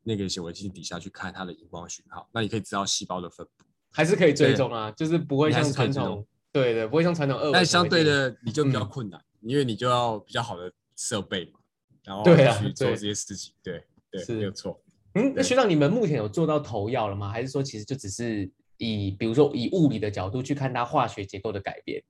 [0.03, 3.65] 那个显微镜底下去看它的荧光讯号，那你可以知道细胞的分布。
[3.91, 7.51] 还是可以追踪啊，就是不会像传统，对的，不会像传统二。
[7.53, 11.59] 但相对的，你就比较嗯困难，因为你就要比较好的设备嘛，
[12.05, 12.23] 然后
[12.61, 13.55] 去做这些事情。
[13.63, 14.81] 对对，是没有错。
[15.15, 17.31] 嗯，那学长，你们目前有做到投药了吗？
[17.31, 22.03] 还是说其实就只是以比如说以物理的角度去看它化学结构的改变？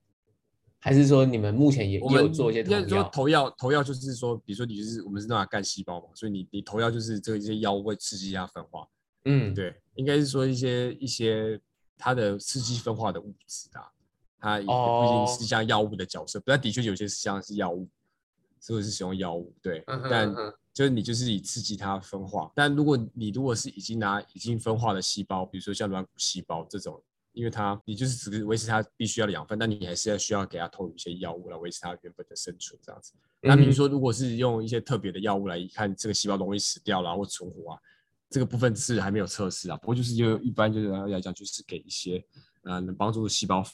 [0.83, 3.03] 还是说你们目前也有做一些投药？
[3.11, 8.89] 投药，投药就是说，比如说你就是我们是用来干细胞嘛，所以你你投药就是这一些药物会刺激它分化。
[9.27, 11.61] 嗯，对，应该是说一些一些
[11.99, 13.93] 它的刺激分化的物质啊，
[14.39, 17.87] 它也不一哦定是像药物的角色，但的确有些是像是药物，
[18.59, 22.51] 所以是使用药物，对，嗯哼但嗯哼就是你就是以刺激它分化。
[22.55, 27.03] 但如果你如果是已经拿已经分化的细胞，比如说像软骨细胞这种，
[27.33, 33.13] 因为它你就是只是维持它必须要的养分，但你还是要需要给它投入一些药物来维持它原本的生存这样子。
[33.43, 37.79] 那比如嗯说，如果是用一些特别的药物来看这个细胞容易死掉啦或存活啊，
[38.29, 39.77] 这个部分是还没有测试啊。
[39.79, 42.23] 不过就是就一般就是来讲，就是给一些
[42.63, 43.65] 呃能帮助细胞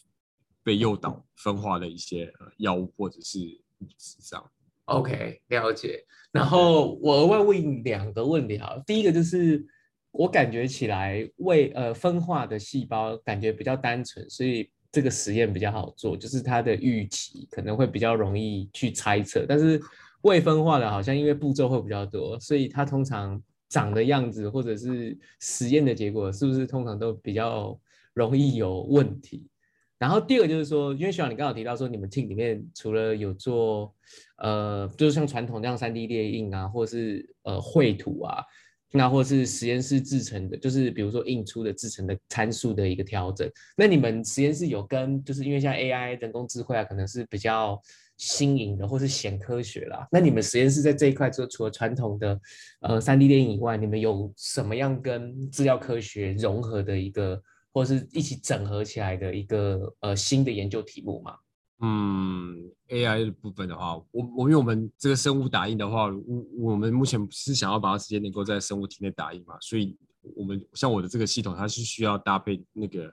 [0.63, 3.39] 被诱导分化的一些呃药物或者是
[3.81, 4.51] 物质这样。
[4.87, 6.05] OK，了解。
[6.33, 9.65] 然后我额外问你两个问题啊，第一个就是
[10.11, 19.45] 我感觉起来未呃分化的细胞感觉比较单纯，所以这个实验比较好做，就是它的预期可能会比较容易去猜测。
[19.49, 19.81] 但是
[20.23, 27.79] 未分化的好像因为步骤会比较多，所以它通常长的样子或者是实验的结果，是不是通常都比较
[28.15, 29.49] 容易有问题？
[29.99, 33.95] 然后第二个就是说，因为学长你刚好提到说，你们 team 里面除了有做
[34.37, 38.45] 呃，就是像传统这样三 D 列印啊，或者是呃绘图啊，
[38.93, 43.51] 那或是实验室制成的，就是比如说印出的制成的参数的一个调整。
[43.75, 47.81] 那你们实验室有跟，就是因为像 AI 人工智慧啊，可能是比较
[48.19, 50.07] 新颖的，或是显科学啦。
[50.13, 52.39] 那你们实验室在这一块，就除了传统的
[52.81, 57.43] 呃三 D 列印以外，你们有什么样跟资料科学融合的一个？
[57.77, 61.37] 或是一起整合起来的一个呃新的研究题目嘛？
[61.81, 69.95] 嗯，AI 的部分的话，我我因为我们这个生物打印的话，我我们目前是想要把它直接能够在生物体内打印嘛，所以
[70.35, 73.13] 我们像我的这个系统，它是需要搭配那个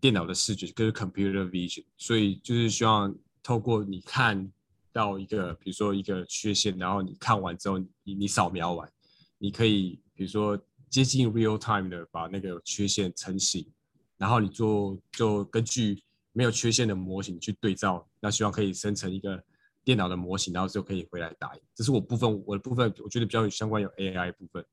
[0.00, 4.50] 电脑的视觉，就是 computer vision，所以就是希望透过你看
[4.90, 8.90] 到一个，比如说一个缺陷，然后你看完之后，你你扫描完，
[9.36, 13.70] 你可以比如说接近 real time 的把那个缺陷成型，
[14.18, 16.02] 然后你做就根据
[16.32, 19.42] 没有缺陷的模型去对照，那希望可以生成一个
[19.84, 21.62] 电脑的模型，然后就可以回来打印。
[21.74, 24.64] 这是我部分我的部分，我觉得比较有相关有 AI 部分。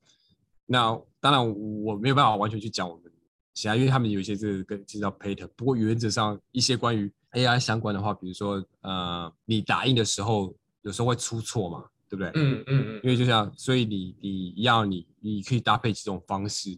[0.66, 1.48] 那当然
[1.82, 3.10] 我没有办法完全去讲我们
[3.54, 5.48] 其他，因为他们有一些这个跟介绍 pattern。
[5.56, 12.30] 不过原则上一些关于 AI 相关的话，比如说呃，你打印的时候有时候会出错嘛，对不对？
[12.34, 13.00] 嗯嗯嗯。
[13.02, 16.76] 因为就像，所以你你要你你可以搭配几种方式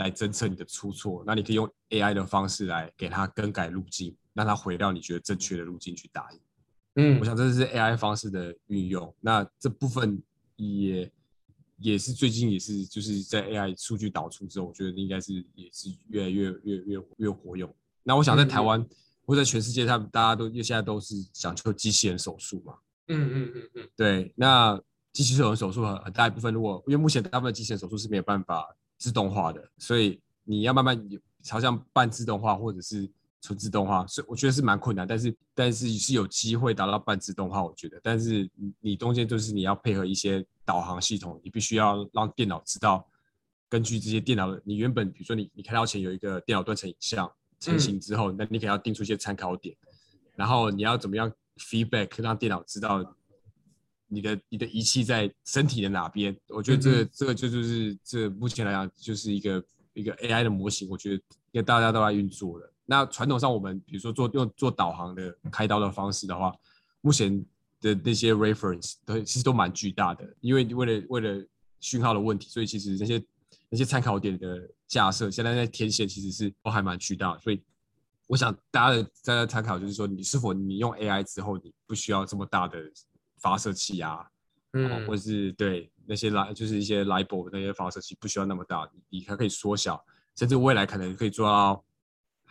[0.00, 1.22] 来侦测你的出错。
[1.24, 6.40] 那你可以用 AI 的方式来给它更改路径，让它回到你觉得正确的路径去打印。
[6.96, 9.14] 嗯，我想这是 AI 方式的运用。
[9.20, 10.20] 那这部分
[10.56, 11.10] 也。
[11.82, 17.74] 也是最近也是就是在 AI 数据导出之后，我觉得应该是也是越来越越越越活用。
[18.02, 18.86] 那我想在台湾
[19.24, 22.74] 或者全世界，他们大家都现在都是讲究机器人手术嘛。
[23.08, 23.88] 嗯嗯嗯嗯。
[23.96, 24.78] 对，那
[25.14, 30.96] 机器人手术很很大一部分，如果因为目前大部分机器人手术是没有办法自动化的，所以你要慢慢
[31.42, 33.10] 朝向半自动化或者是。
[33.42, 37.98] 纯自动化，所以我觉得是蛮困难，但是但是是有机会达到半自动化，我觉得。
[38.02, 43.08] 但是你你中间就是你要配合一些导航系统，你必须要让电脑知道，
[43.66, 49.74] 根据这些电脑的，你原本比如说你你开刀前有一个电脑断层影像成型之后，那你可能要定出一些参考点，
[50.36, 53.16] 然后你要怎么样 feedback 让电脑知道
[54.10, 56.36] 你的你的仪器在身体的哪边？
[56.48, 62.70] 我觉得这个这个就就是这目前来讲就是一个一个 AI 的模型，我觉得应该大家都在运作的。
[62.84, 66.52] 那传统上，我们比如说做用做导航的开刀的方式的话，
[67.02, 67.44] 目前
[67.80, 71.46] 的那些 reference 都其实都蛮巨大的，因为为了为了
[71.78, 73.24] 讯号的问题，所以其实那些
[73.68, 77.38] 那些参考点的架设，现在在天线其实是都还蛮巨大。
[77.38, 77.62] 所以
[78.26, 82.78] 我想大家的大家参考就是说，你是否你用 AI 之后，你不需要这么大的
[83.40, 84.28] 发射器啊，
[84.72, 90.04] 嗯，或者是对那些来就是一些 LIBO 那些发射器不需要那么大，你还可以缩小，
[90.36, 91.84] 甚至未来可能可以做到。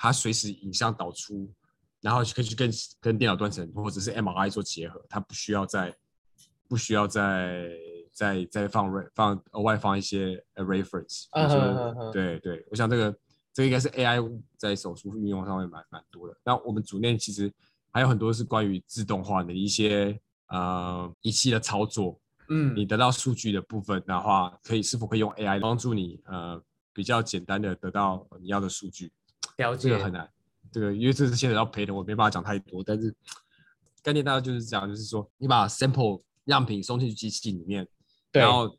[0.02, 1.52] 它随时影像导出，
[2.00, 2.72] 然后可以去跟
[3.02, 5.94] 跟电脑断层或者是 MRI 做结合，它不需要再
[6.70, 7.70] 不需要再
[8.14, 11.26] 再再放放额外放一些 reference。
[12.14, 13.12] 对对，我想这个
[13.52, 16.38] 这个应该是 AI 在手术运用上面蛮蛮多的。
[16.46, 17.54] 那我们组内其实
[17.92, 20.18] 还有很多是关于自动化的一些
[20.50, 22.20] 呃仪器的操作。
[22.52, 29.12] 嗯，你得到数据的部分的话，可以是否可以用 AI 帮助你呃比较简单的得到你要的数据？
[29.58, 30.28] 了解，这个很难，
[30.72, 32.84] 这个因为这是现在要赔的，我没办法讲太多。
[32.84, 33.16] 但是
[34.02, 37.88] 概念大概就是这样，就是说你把 sample 样品送进去机器里面，
[38.32, 38.76] 然后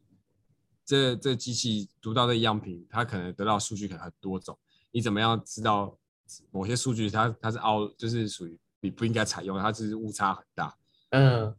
[0.85, 4.59] 这这机器读到的样品，它可能得到数据可能很多种。
[4.91, 5.97] 你怎么样知道
[6.51, 10.77] 某些数据它它是凹，就是属于你不应该采用，它只是误差很大。
[11.11, 11.55] 嗯，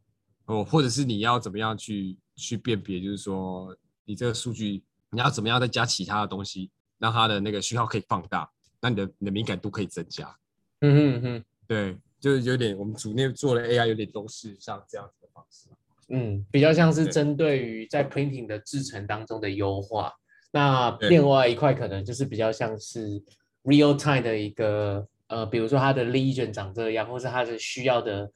[0.51, 8.49] 哦，或者是你要怎么样去去辨别，就是说你这个数据你要怎么样再加其他的东西，让它的那个讯号可以放大。
[8.81, 10.35] 那你的你的敏感度可以增加，
[10.81, 15.69] 嗯嗯嗯，对，就是有点我们组内做的 AI 有点都是像这样子的方式，
[16.09, 20.11] 嗯，比较像是针对于在 printing 的制程当中的优化。
[20.51, 23.23] 那另外一块可能就是比较像是
[23.63, 28.29] real time 的一个，呃，比如说它的 legion 长这样，或是它的需要的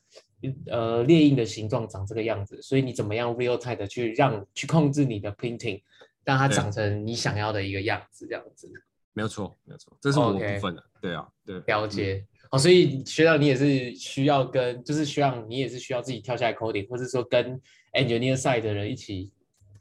[0.67, 5.81] 呃列印的形状长这个样子，所以你怎么样 real time 的去让去控制你的 printing，
[6.23, 8.71] 让它长成你想要的一个样子，这样子。
[9.13, 12.25] 没有错，没有错，这是我部分的，对啊，对，了解。
[12.51, 17.60] 哦，所以学长你也是需要跟，就是需要你也是需要自己跳下来 coding，或者说跟
[17.93, 19.31] engineer side 的人一起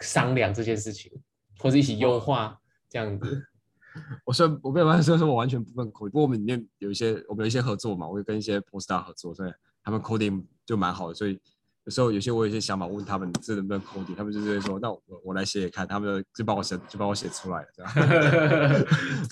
[0.01, 1.13] 商量这件事情，
[1.59, 3.45] 或者一起优化这样子。
[4.25, 11.41] 我说我没有办法说说我完全不分 coding，不过我们里面有一些我们有一些合作嘛，我会跟一些 post 合作，所以他们 coding 就蛮好的，所以。
[11.87, 17.93] 有时候有些我有些想法问他们这能不能 coding，他们就会说那我我来写写看，他们就帮我写就帮我写出来了这样。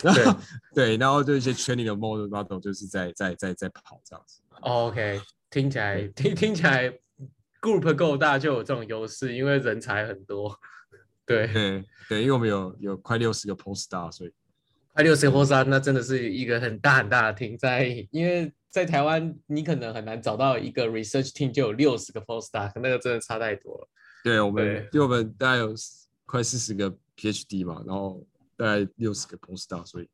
[0.14, 0.34] 对
[0.74, 4.42] 对，然后就一些 training 的 model 就是在在在在跑这样子。
[4.60, 5.18] OK，
[5.48, 6.92] 听起来听听起来
[7.58, 10.54] group 够大就有这种优势，因为人才很多。
[11.24, 14.32] 对对对，因为我们有有快六十个 post star，所以
[14.92, 18.52] 快六十个 post star 那真的是一个很大很大的 team 在，因为。
[18.72, 23.88] 在台湾，你可能很难找到一个 research team 就有六十个 postdoc，那个真的差太多了。
[24.24, 25.74] 对我们，因为我们大概有
[26.24, 30.08] 快四十个 PhD 嘛，然后大概六十个 postdoc，所以，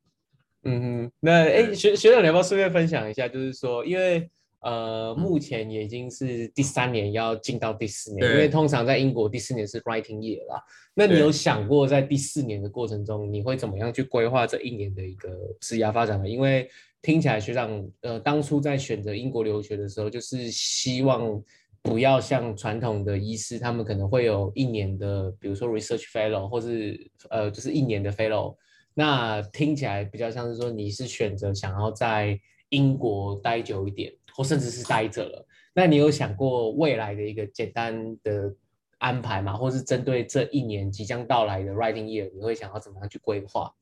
[0.63, 3.29] 嗯哼，那哎，学学长，你要不要顺便分享一下？
[3.29, 4.29] 就是说，因为
[4.61, 10.61] 呃，目前也已经是第三年要进到第四年，因为通常在英国第四年是 writing year 啦。
[10.93, 15.29] 那你有想过在第四年的过程中，你会怎么样去规划这一年的一个
[15.61, 16.27] 职业发展呢？
[16.27, 16.69] 因为
[17.01, 21.41] 听起来学长，呃，当初在选择英国留学的时候，就是希望
[21.81, 28.57] 不要像传统的医师，他们可能会有一年的，比如说 research fellow，或是呃，就是一年的 fellow。
[28.93, 32.37] 那听起来比较像是说，你是选择想要在
[32.67, 35.45] 英国待久一点，或甚至是待着了。
[35.73, 38.53] 那你有想过未来的一个简单的
[38.97, 39.55] 安排吗？
[39.55, 43.73] 或是针对这一年即将到来的 writing year，你会想要怎么样去规划？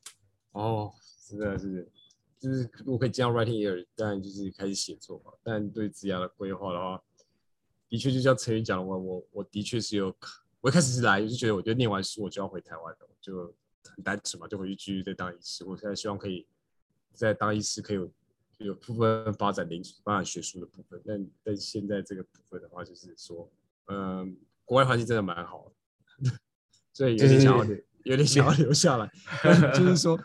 [0.52, 1.88] 哦，是的，是的，
[2.40, 5.32] 就是我可以进入 writing year，当然就是开始写作嘛。
[5.44, 7.02] 但对职涯的规划的话，
[7.90, 10.14] 的确就像陈宇讲的，我我我的确是有，
[10.62, 15.66] 我一开始是来就觉得，我觉得念完书我就要回台湾的，就很单纯嘛，就回去继续再当医师。
[15.66, 16.46] 我现在希望可以
[17.14, 17.98] 在当医师可以
[18.58, 21.02] 有部分发展临发展学术的部分。
[21.06, 23.50] 但但现在这个部分的话，就是说，
[23.88, 25.72] 嗯，国外环境真的蛮好
[26.24, 26.32] 的，
[26.94, 29.12] 所以有点想要留，有点想要留下来。
[29.78, 30.20] 就是说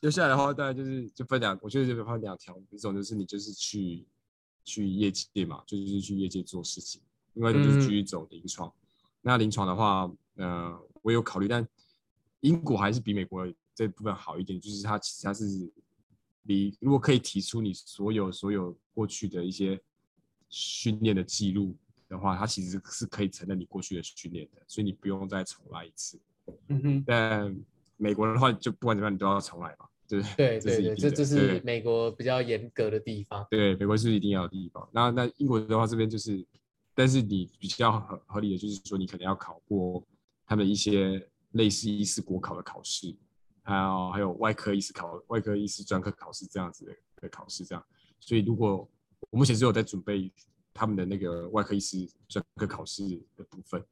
[0.00, 4.06] 留下来的话，当然就是就分两，我觉得就分两条，一种就是你就是去。
[4.64, 7.00] 去业界嘛，就是去业界做事情。
[7.32, 8.70] 另外就是继续走临床。
[9.22, 11.66] 那临床的话，呃，我有考虑，但
[12.40, 14.60] 英国还是比美国这部分好一点。
[14.60, 15.72] 就是它其实它是
[16.48, 19.78] 你如果可以提出你所有所有过去的一些
[20.48, 21.76] 训练的记录
[22.08, 26.18] 的话，它其实是可以承认你过去的训练的，所以你不用再重来一次。
[26.68, 27.04] 嗯哼。
[27.06, 27.54] 但
[27.98, 29.86] 美国的话，就不管怎么样，你都要重来嘛。
[30.08, 33.46] 对不对对对对，这这是美国比较严格的地方。
[33.50, 34.88] 对，美国是一定要的地方。
[34.90, 36.42] 那那英国的话，这边就是，
[36.94, 40.02] 但是你比较合合理的就是说，你可能要考过
[40.46, 43.14] 他们一些类似一次国考的考试，
[43.68, 47.84] 还有还有外科医师考外科医师专科考试这样子的的考试这样。
[48.18, 48.88] 所以如果
[49.30, 50.32] 我目前只有在准备
[50.72, 53.06] 他们的那个外科医师专科考试
[53.36, 53.84] 的部分，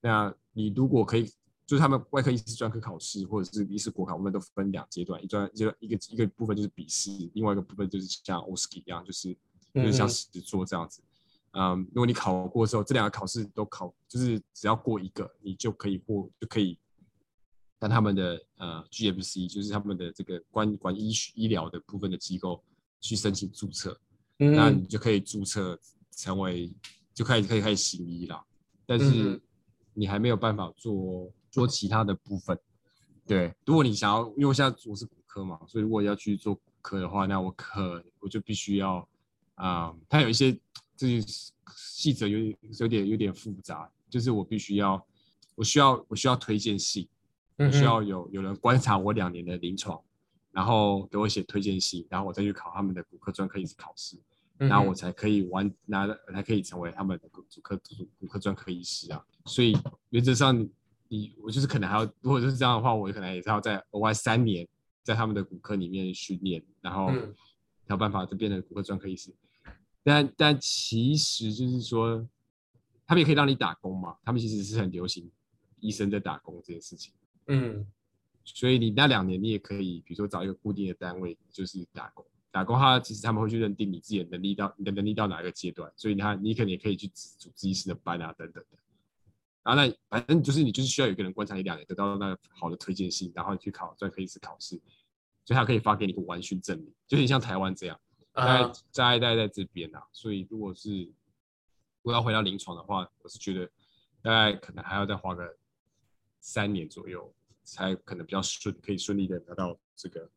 [0.00, 1.30] 那你如果可以。
[1.66, 9.36] 就是他们外科医师专科考试或者是医师国考，我们都分两阶段，一段阶段一个一个部分就是笔试，另外一个部分就是像 OSCE 一样，就是
[9.74, 11.02] 就是像实做这样子。
[11.54, 16.78] 嗯，如果你考过之后，这两个考试都考，就是只要过一个，你就可以过，就可以
[17.86, 22.62] 跟他们的呃 GMC，就是他们的这个关管医医疗的部分的机构
[23.00, 23.98] 去申请注册，
[24.36, 25.78] 那你就可以注册
[26.10, 26.72] 成为，
[27.14, 28.44] 就可以可以开始行医了。
[28.84, 29.40] 但是
[29.94, 31.32] 你还没有办法做。
[31.48, 32.58] 做其他的部分，
[33.26, 33.54] 对。
[33.64, 39.08] 如果你想要，因为我现在我是骨科嘛，所以如果要去做骨科的话，那我可我就必须要
[39.54, 40.52] 啊，它有一些
[40.94, 41.26] 这些
[41.74, 45.02] 细则有有点有点复杂，就是我必须要，
[45.54, 47.08] 我需要我需要推荐信，
[47.56, 50.00] 我需要有有人观察我两年的临床，
[50.52, 54.16] 然后给我写推荐信，然后我再去考他们的骨科专科医师考试，
[54.58, 57.80] 然后我才可以完拿才可以成为他们的骨科
[58.18, 59.24] 骨科专科医师啊。
[59.44, 59.76] 所以
[60.10, 60.68] 原则上。
[61.08, 64.66] 你我就是可能还要，如果是这样的话，我可能也是要在额外三年
[65.04, 67.12] 在他们的骨科里面训练，然后
[67.86, 69.32] 才有办法就变成骨科专科医师。
[70.02, 72.28] 但但其实就是说，
[73.06, 75.30] 他们也可以让你打工嘛，他们其实是很流行
[75.78, 77.14] 医生在打工这件事情。
[77.46, 77.86] 嗯，
[78.44, 88.78] 所以你那两年你也可以，比如说找一个固定的单位就是打工，打工他其实他们会去认定你自己的能力到你的能力到哪一个阶段，所以你看你可能也可以去组织医师的班啊等等的。
[89.62, 94.80] 然后那反正就是你就是需要有一个人观察你两年，得到那个好的推荐信，然后你去考专科医师考试，
[95.44, 98.00] 所以他可以发给你个完训证明，就很像台湾这样，
[98.32, 100.02] 在在在在这边啊。
[100.12, 101.12] 所以如果是如
[102.02, 103.66] 果要回到临床的话，我是觉得
[104.22, 105.56] 大概可能还要再花个
[106.38, 107.34] 三年左右，
[107.66, 110.30] 才可能比较顺，可以顺利的拿到这个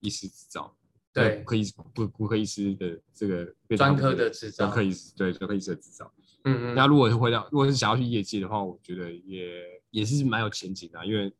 [0.00, 0.74] 医师执照。
[1.12, 6.12] 对，骨科医师不骨科医师的这个专科的执照，专科医师对专科医师的执照。
[6.44, 11.32] 嗯嗯，那如果是回到，如果是想要去业界的话，我觉得也也是蛮有前景的，因为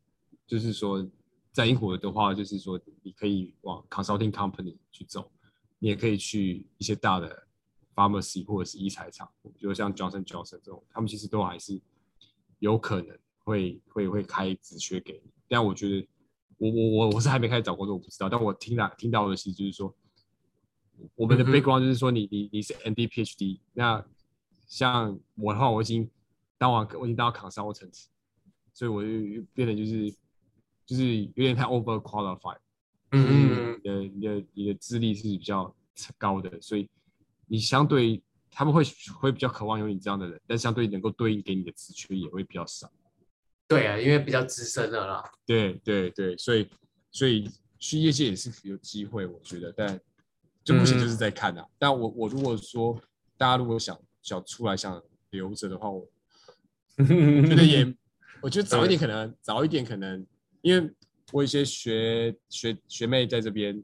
[0.45, 1.07] 就是说
[1.53, 5.31] 在英国的话，就是说你可以往 consulting company 去走，
[5.79, 7.47] 你也可以去一些大的
[7.95, 11.79] pharmacy 或者是医材厂，比如像 Johnson Johnson 这种，他们其实都还是
[12.59, 13.17] 有可能
[13.47, 15.31] 会会会开职缺给你。
[15.47, 16.07] 但我觉得
[16.57, 18.29] 我我我我是还没开始找工作，我不知道。
[18.29, 19.95] 但我听到听到的是，就是说
[21.15, 24.05] 我们的 background 就是说你你你是 ND PhD 那。
[24.69, 26.11] 像我的话，我已经
[26.57, 28.09] 当完，我已经当到扛商务层次，
[28.73, 30.13] 所以我就变得就是
[30.85, 32.57] 就是有点太 over qualified，
[33.11, 35.73] 嗯，你的你的你的资历是比较
[36.17, 36.89] 高的，所以
[37.45, 38.21] 你相对
[38.51, 38.83] 他们会
[39.17, 42.91] 会比较渴望有你这样的人，但相对能够对应给你的职缺也会比较少。
[43.67, 45.23] 对啊，因为比较资深的啦。
[45.45, 46.69] 对对对，所以
[47.11, 47.49] 所以
[47.79, 49.99] 去业界也是有机会，我觉得，但
[50.63, 51.65] 就目前就是在看啊。
[51.77, 52.99] 但我我如果说
[53.37, 53.97] 大家如果想。
[54.23, 56.05] 想出来想留着的话，我
[56.99, 57.95] 觉得也，
[58.41, 60.27] 我觉得早一点可能早一点可能，
[60.61, 60.93] 因为
[61.31, 63.81] 我有些学学学妹在这边，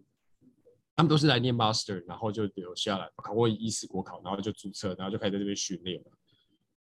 [0.98, 6.12] 他们都是来念 master，然后就留下来考过一次国考，然后就注册，然后就开始在这边训练了。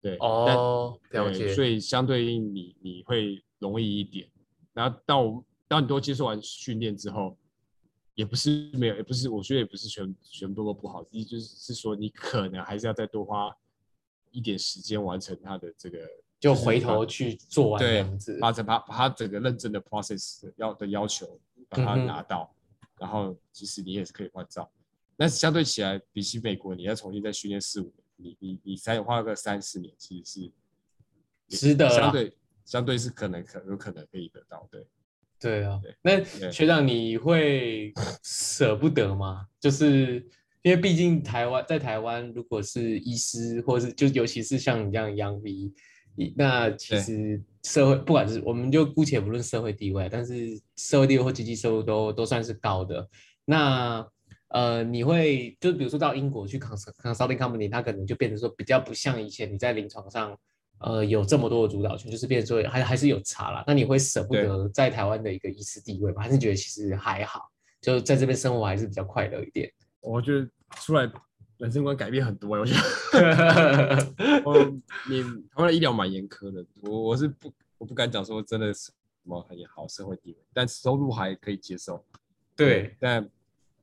[0.01, 1.45] 对，哦，了解。
[1.45, 4.29] 对所以相对应你你会容易一点。
[4.73, 7.37] 然后到当你都接受完训练之后，
[8.15, 13.55] 也不是没有，也不是我觉得也不是全全部都不好，意思就是是说你可能还是要再多花
[14.31, 15.99] 一点时间完成它的这个，
[16.39, 18.37] 就回头去做完这对样子。
[18.39, 21.39] 把整把把它整个认证的 process 要的要求
[21.69, 22.53] 把它拿到，
[22.99, 24.69] 然后其实你也是可以换照。
[25.15, 30.51] 但是相对起来，比起美国，你要重新再训练四五年，你你你才花个三四年，其实
[31.49, 34.85] 是值得啦相对相对是可能可有可能可以得到，对。
[35.39, 37.93] 对啊对，那对学长你会
[38.23, 39.45] 舍不得吗？
[39.59, 40.15] 就是
[40.63, 53.07] 因为毕竟台湾在台湾，如果是医师，或是就尤其是像你这样 Young V，那其对实社会不管是我们就姑且不论社会地位，但是社会地位或经济收入都都算是高的。
[53.45, 54.03] 那
[54.49, 60.37] 呃，你会就比如说到英国去 cons consulting company，它可能就变成说比较不像以前你在临床上。
[60.79, 63.63] 呃，有这么多的主导权，就是变成说还还是有差啦。
[63.65, 66.21] 那你会舍不得在台湾的一个医师地位吗？
[66.21, 67.49] 还是觉得其实还好，
[67.81, 69.73] 就在这边生活还是比较快乐一点？
[70.01, 71.11] 我觉得出来
[71.57, 74.71] 人生观改变很多欸，我觉得 我
[75.09, 78.91] 你台湾的医疗蛮严苛的，我我是不我不敢讲说真的是什
[79.23, 82.05] 么很好社会地位，但收入还可以接受。
[82.55, 83.27] 对，但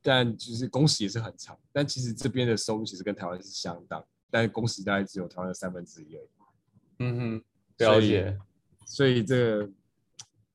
[0.06, 6.28] 但就是工时也是很长，但其实这边的收入其实跟台湾是相当，但工时大概只有台湾的三分之一而已。
[6.98, 7.44] 嗯哼，
[7.78, 8.38] 所以了解。
[8.86, 9.70] 所以这个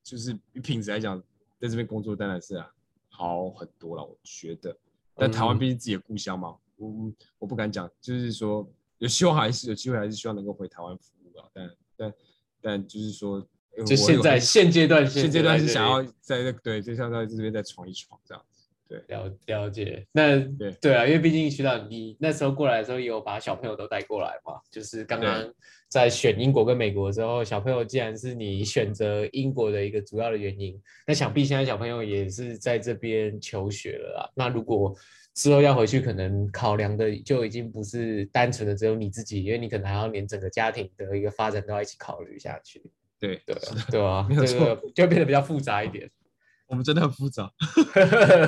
[0.04, 1.20] 就是以品质来讲，
[1.58, 2.72] 在这边工作当然是、啊、
[3.08, 4.78] 好很多了，我觉得。
[5.16, 8.64] 但台湾嗯毕竟自己的故乡嘛，我我不敢讲，就是说
[8.98, 11.48] 有希望还是有机会，还是希望能够回台湾服务啊。
[11.52, 12.14] 但但
[12.60, 13.44] 但就是说，
[13.76, 18.44] 呃就现在现阶段现阶段是想要在在这对，就想在这边再闯一闯这样
[18.90, 19.04] 子。
[19.08, 20.04] 这里了了解。
[20.12, 25.48] 那对对啊，因为毕竟学长你那时候过来的时候也有把小朋友都带过来嘛，就是刚刚
[25.88, 34.30] 在选英国跟美国之后，小朋友既然是你选择英国的一个主要的原因，那想必现在小朋友也是在这边求学了啦。
[34.34, 34.94] 那如果
[35.34, 42.82] 之后要回去，可能考量的就已经不是单纯的只有你自己，因为你可能还要连整个家庭的一个发展都要一起考虑下去。
[43.18, 46.10] 对对啊，对啊，没有这个就变得比较复杂一点。
[46.70, 47.52] 我们真的很复杂。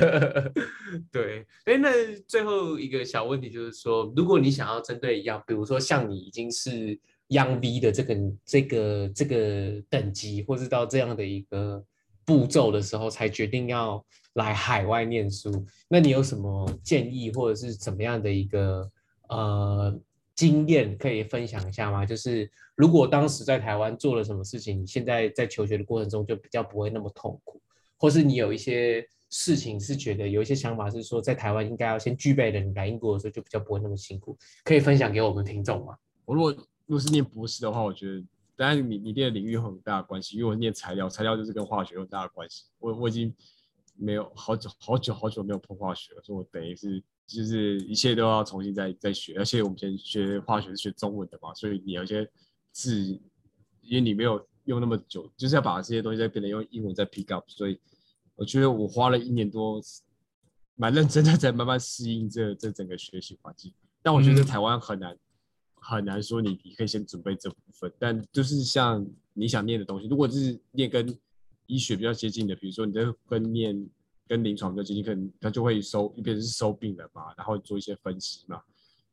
[1.11, 1.91] 对，哎，那
[2.29, 6.97] 最后一个小问题就是说，如果你想要针对一样，比如说像你已经是
[7.29, 8.17] Young V 的这个
[8.47, 11.85] 这个这个等级，或是到这样的一个
[12.25, 14.05] 步骤的时候，才决定要
[14.35, 18.89] 来海外念书，那你有什么建议，或者是怎么样的一个
[19.31, 19.99] 呃
[20.37, 22.07] 经验可以分享一下吗？
[22.07, 27.61] 就是如果当时在台湾做了什么事情，你现在在求学的过程中就比较不会那么痛苦。
[28.03, 35.97] 或是你有一些事情是觉得有一些想法是说在台湾应该要先具备的，你来英国的时候就比较不会那么辛苦，可以分享给我们听众吗？
[36.25, 38.21] 我如果如果是念博士的话，我觉得
[38.57, 42.65] 当然你你念的领域有很大的关系，因为我念材料，材料就是跟化学有很大的关系。
[42.81, 43.33] 我我已经
[43.97, 52.29] 没有好久好久好久没有碰化学了，所以我等于是就是一切都要重新再再学，而且我们以前学化学是学中文的嘛，所以你有些
[52.73, 53.05] 字，
[53.81, 57.81] 因为你没有用那么久，就是要把这些东西再变得用英文再 pick up，所以
[58.43, 59.81] 我觉得我花了一年多，
[60.75, 63.73] 蛮认真的在慢慢适应这这整个学习环境。
[64.03, 65.17] 但我觉得台湾很难、
[65.77, 71.17] 很难说你你可以先准备这部分，但就是像你想念的东西，如果是念跟
[71.67, 73.89] 医学比较接近的，比如说你在跟念
[74.27, 78.61] 跟临床比较接近，可能他就会收一边是收病人嘛，然后做一些分析嘛，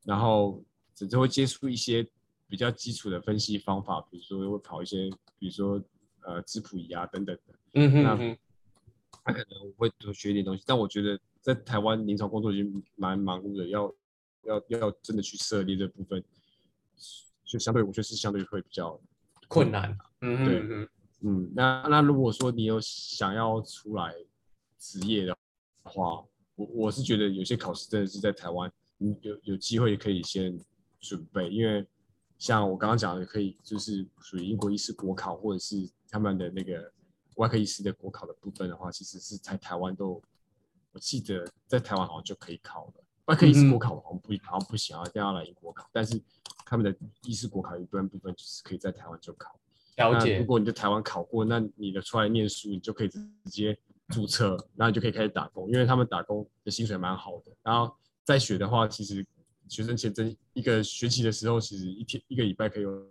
[0.06, 0.60] 然后
[0.96, 2.04] 只是会接触一些
[2.48, 5.08] 比较基础的分析方法，比如说会跑一些，
[5.38, 5.80] 比如说
[6.22, 7.54] 呃质谱仪啊等等的。
[7.72, 8.38] 那嗯哼哼，
[9.24, 13.94] 他可能会多学一点东西，但我觉得在台湾临床工作已经蛮忙碌的，要
[14.44, 16.24] 要要真的去设立这部分，
[17.46, 19.00] 就相对我觉得是相对会比较
[19.48, 19.98] 困难。
[20.22, 20.90] 嗯哼对嗯，
[21.22, 24.14] 嗯，那那如果说你有想要出来
[24.78, 25.36] 职业的
[25.84, 26.24] 话，
[26.56, 30.58] 我我是觉得有些考试真的是在台湾，你有有机会可以先
[31.00, 31.86] 准备，因为
[32.38, 36.92] 像我刚刚讲的，可以就是属于英国医师国考或者是他们的那个
[37.40, 40.22] 外科医师的国考的部分的话，其实是在台湾都，
[40.92, 42.94] 我记得在台湾好像就可以考了。
[43.26, 46.22] 外科医师国考好像不好像不行啊，一定要来英国考，但是
[46.66, 49.58] 他们的医师国考有一部分部分就是可以在台湾就考。
[49.96, 50.46] 了解如。
[50.46, 53.78] 果你在台湾考过，那你的出来念书，你就可以直接
[54.10, 57.52] 注册，然后你就可以开始打工，因为他们打工的薪水蛮好的。
[57.64, 59.26] 然后在学的话，其实
[59.70, 63.08] 学生签证一个学期的时候，其实一天一个礼拜可以有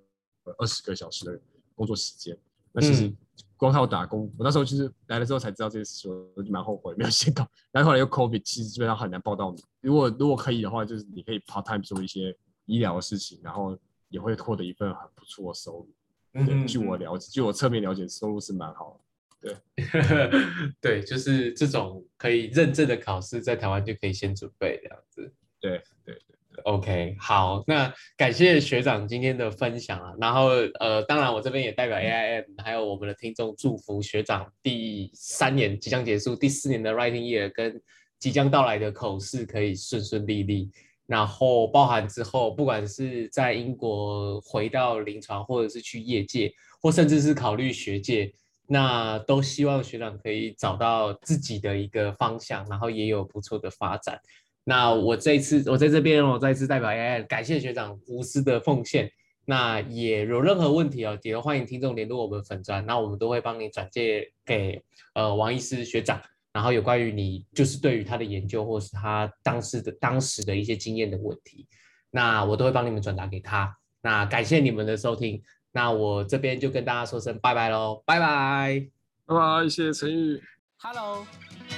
[0.59, 1.41] 二十个小时的
[1.75, 2.37] 工作时间。
[2.73, 3.17] 那其实嗯
[3.59, 7.47] 光靠打工，我那时候就是来了之后才知道这些事情，我就蛮后悔没有先搞。
[7.73, 9.55] 然后后来又 COVID，其实基本上很难报到。
[9.81, 12.35] 如果如果可以的话，就是你可以 part time 做一些
[12.67, 13.77] 医疗的事情，然后
[14.09, 15.91] 也会获得一份很不错的收入。
[16.35, 19.05] 嗯，据我了解，据我侧面了解，收入是蛮好的。
[19.41, 19.83] 对，
[20.81, 25.33] 对，就是这种可以认证的考试，在台湾就可以先准备这样子。
[25.61, 30.13] 对对对，OK，好，那感谢学长今天的分享啊。
[30.21, 30.49] 然后
[30.81, 37.81] 呃，当然我这边也代表 AIM 还有我们的听众祝福学长第三年即将结束，第四年的 Writing Year 跟
[38.19, 40.71] 即将到来的口试可以顺顺利利。
[41.07, 46.53] 然后包含之后，不管是在英国回到临床，或者是去业界，
[46.83, 48.33] 或甚至是考虑学界。
[48.71, 54.21] 那都希望学长可以找到自己的一个方向，然后也有不错的发展。
[54.65, 59.11] 那我这一次，我在这边，我再一次代表 AI 感谢学长无私的奉献。
[59.45, 64.83] 那也有任何问题哦，也欢迎听众联络我们粉专，那我们都会帮你转介给
[65.15, 66.21] 呃王医师学长。
[66.53, 71.67] 然后有关于你就是对于他的研究，或是他当时的当时的一些经验的问题，
[72.11, 73.75] 那我都会帮你们转达给他。
[74.03, 75.43] 那感谢你们的收听。
[75.73, 78.87] 那我这边就跟大家说声拜拜喽，拜拜，
[79.27, 80.58] 拜拜，谢谢陈宇。
[80.81, 81.27] Hello，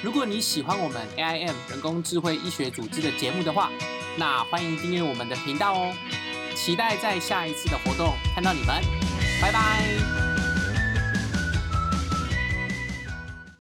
[0.03, 3.71] 如果你喜欢我们 AIM 人工智慧医学组织的节目的话，
[4.19, 5.95] 那欢迎订阅我们的频道哦。
[6.55, 8.83] 期待在下一次的活动看到你们，
[9.41, 10.30] 拜拜。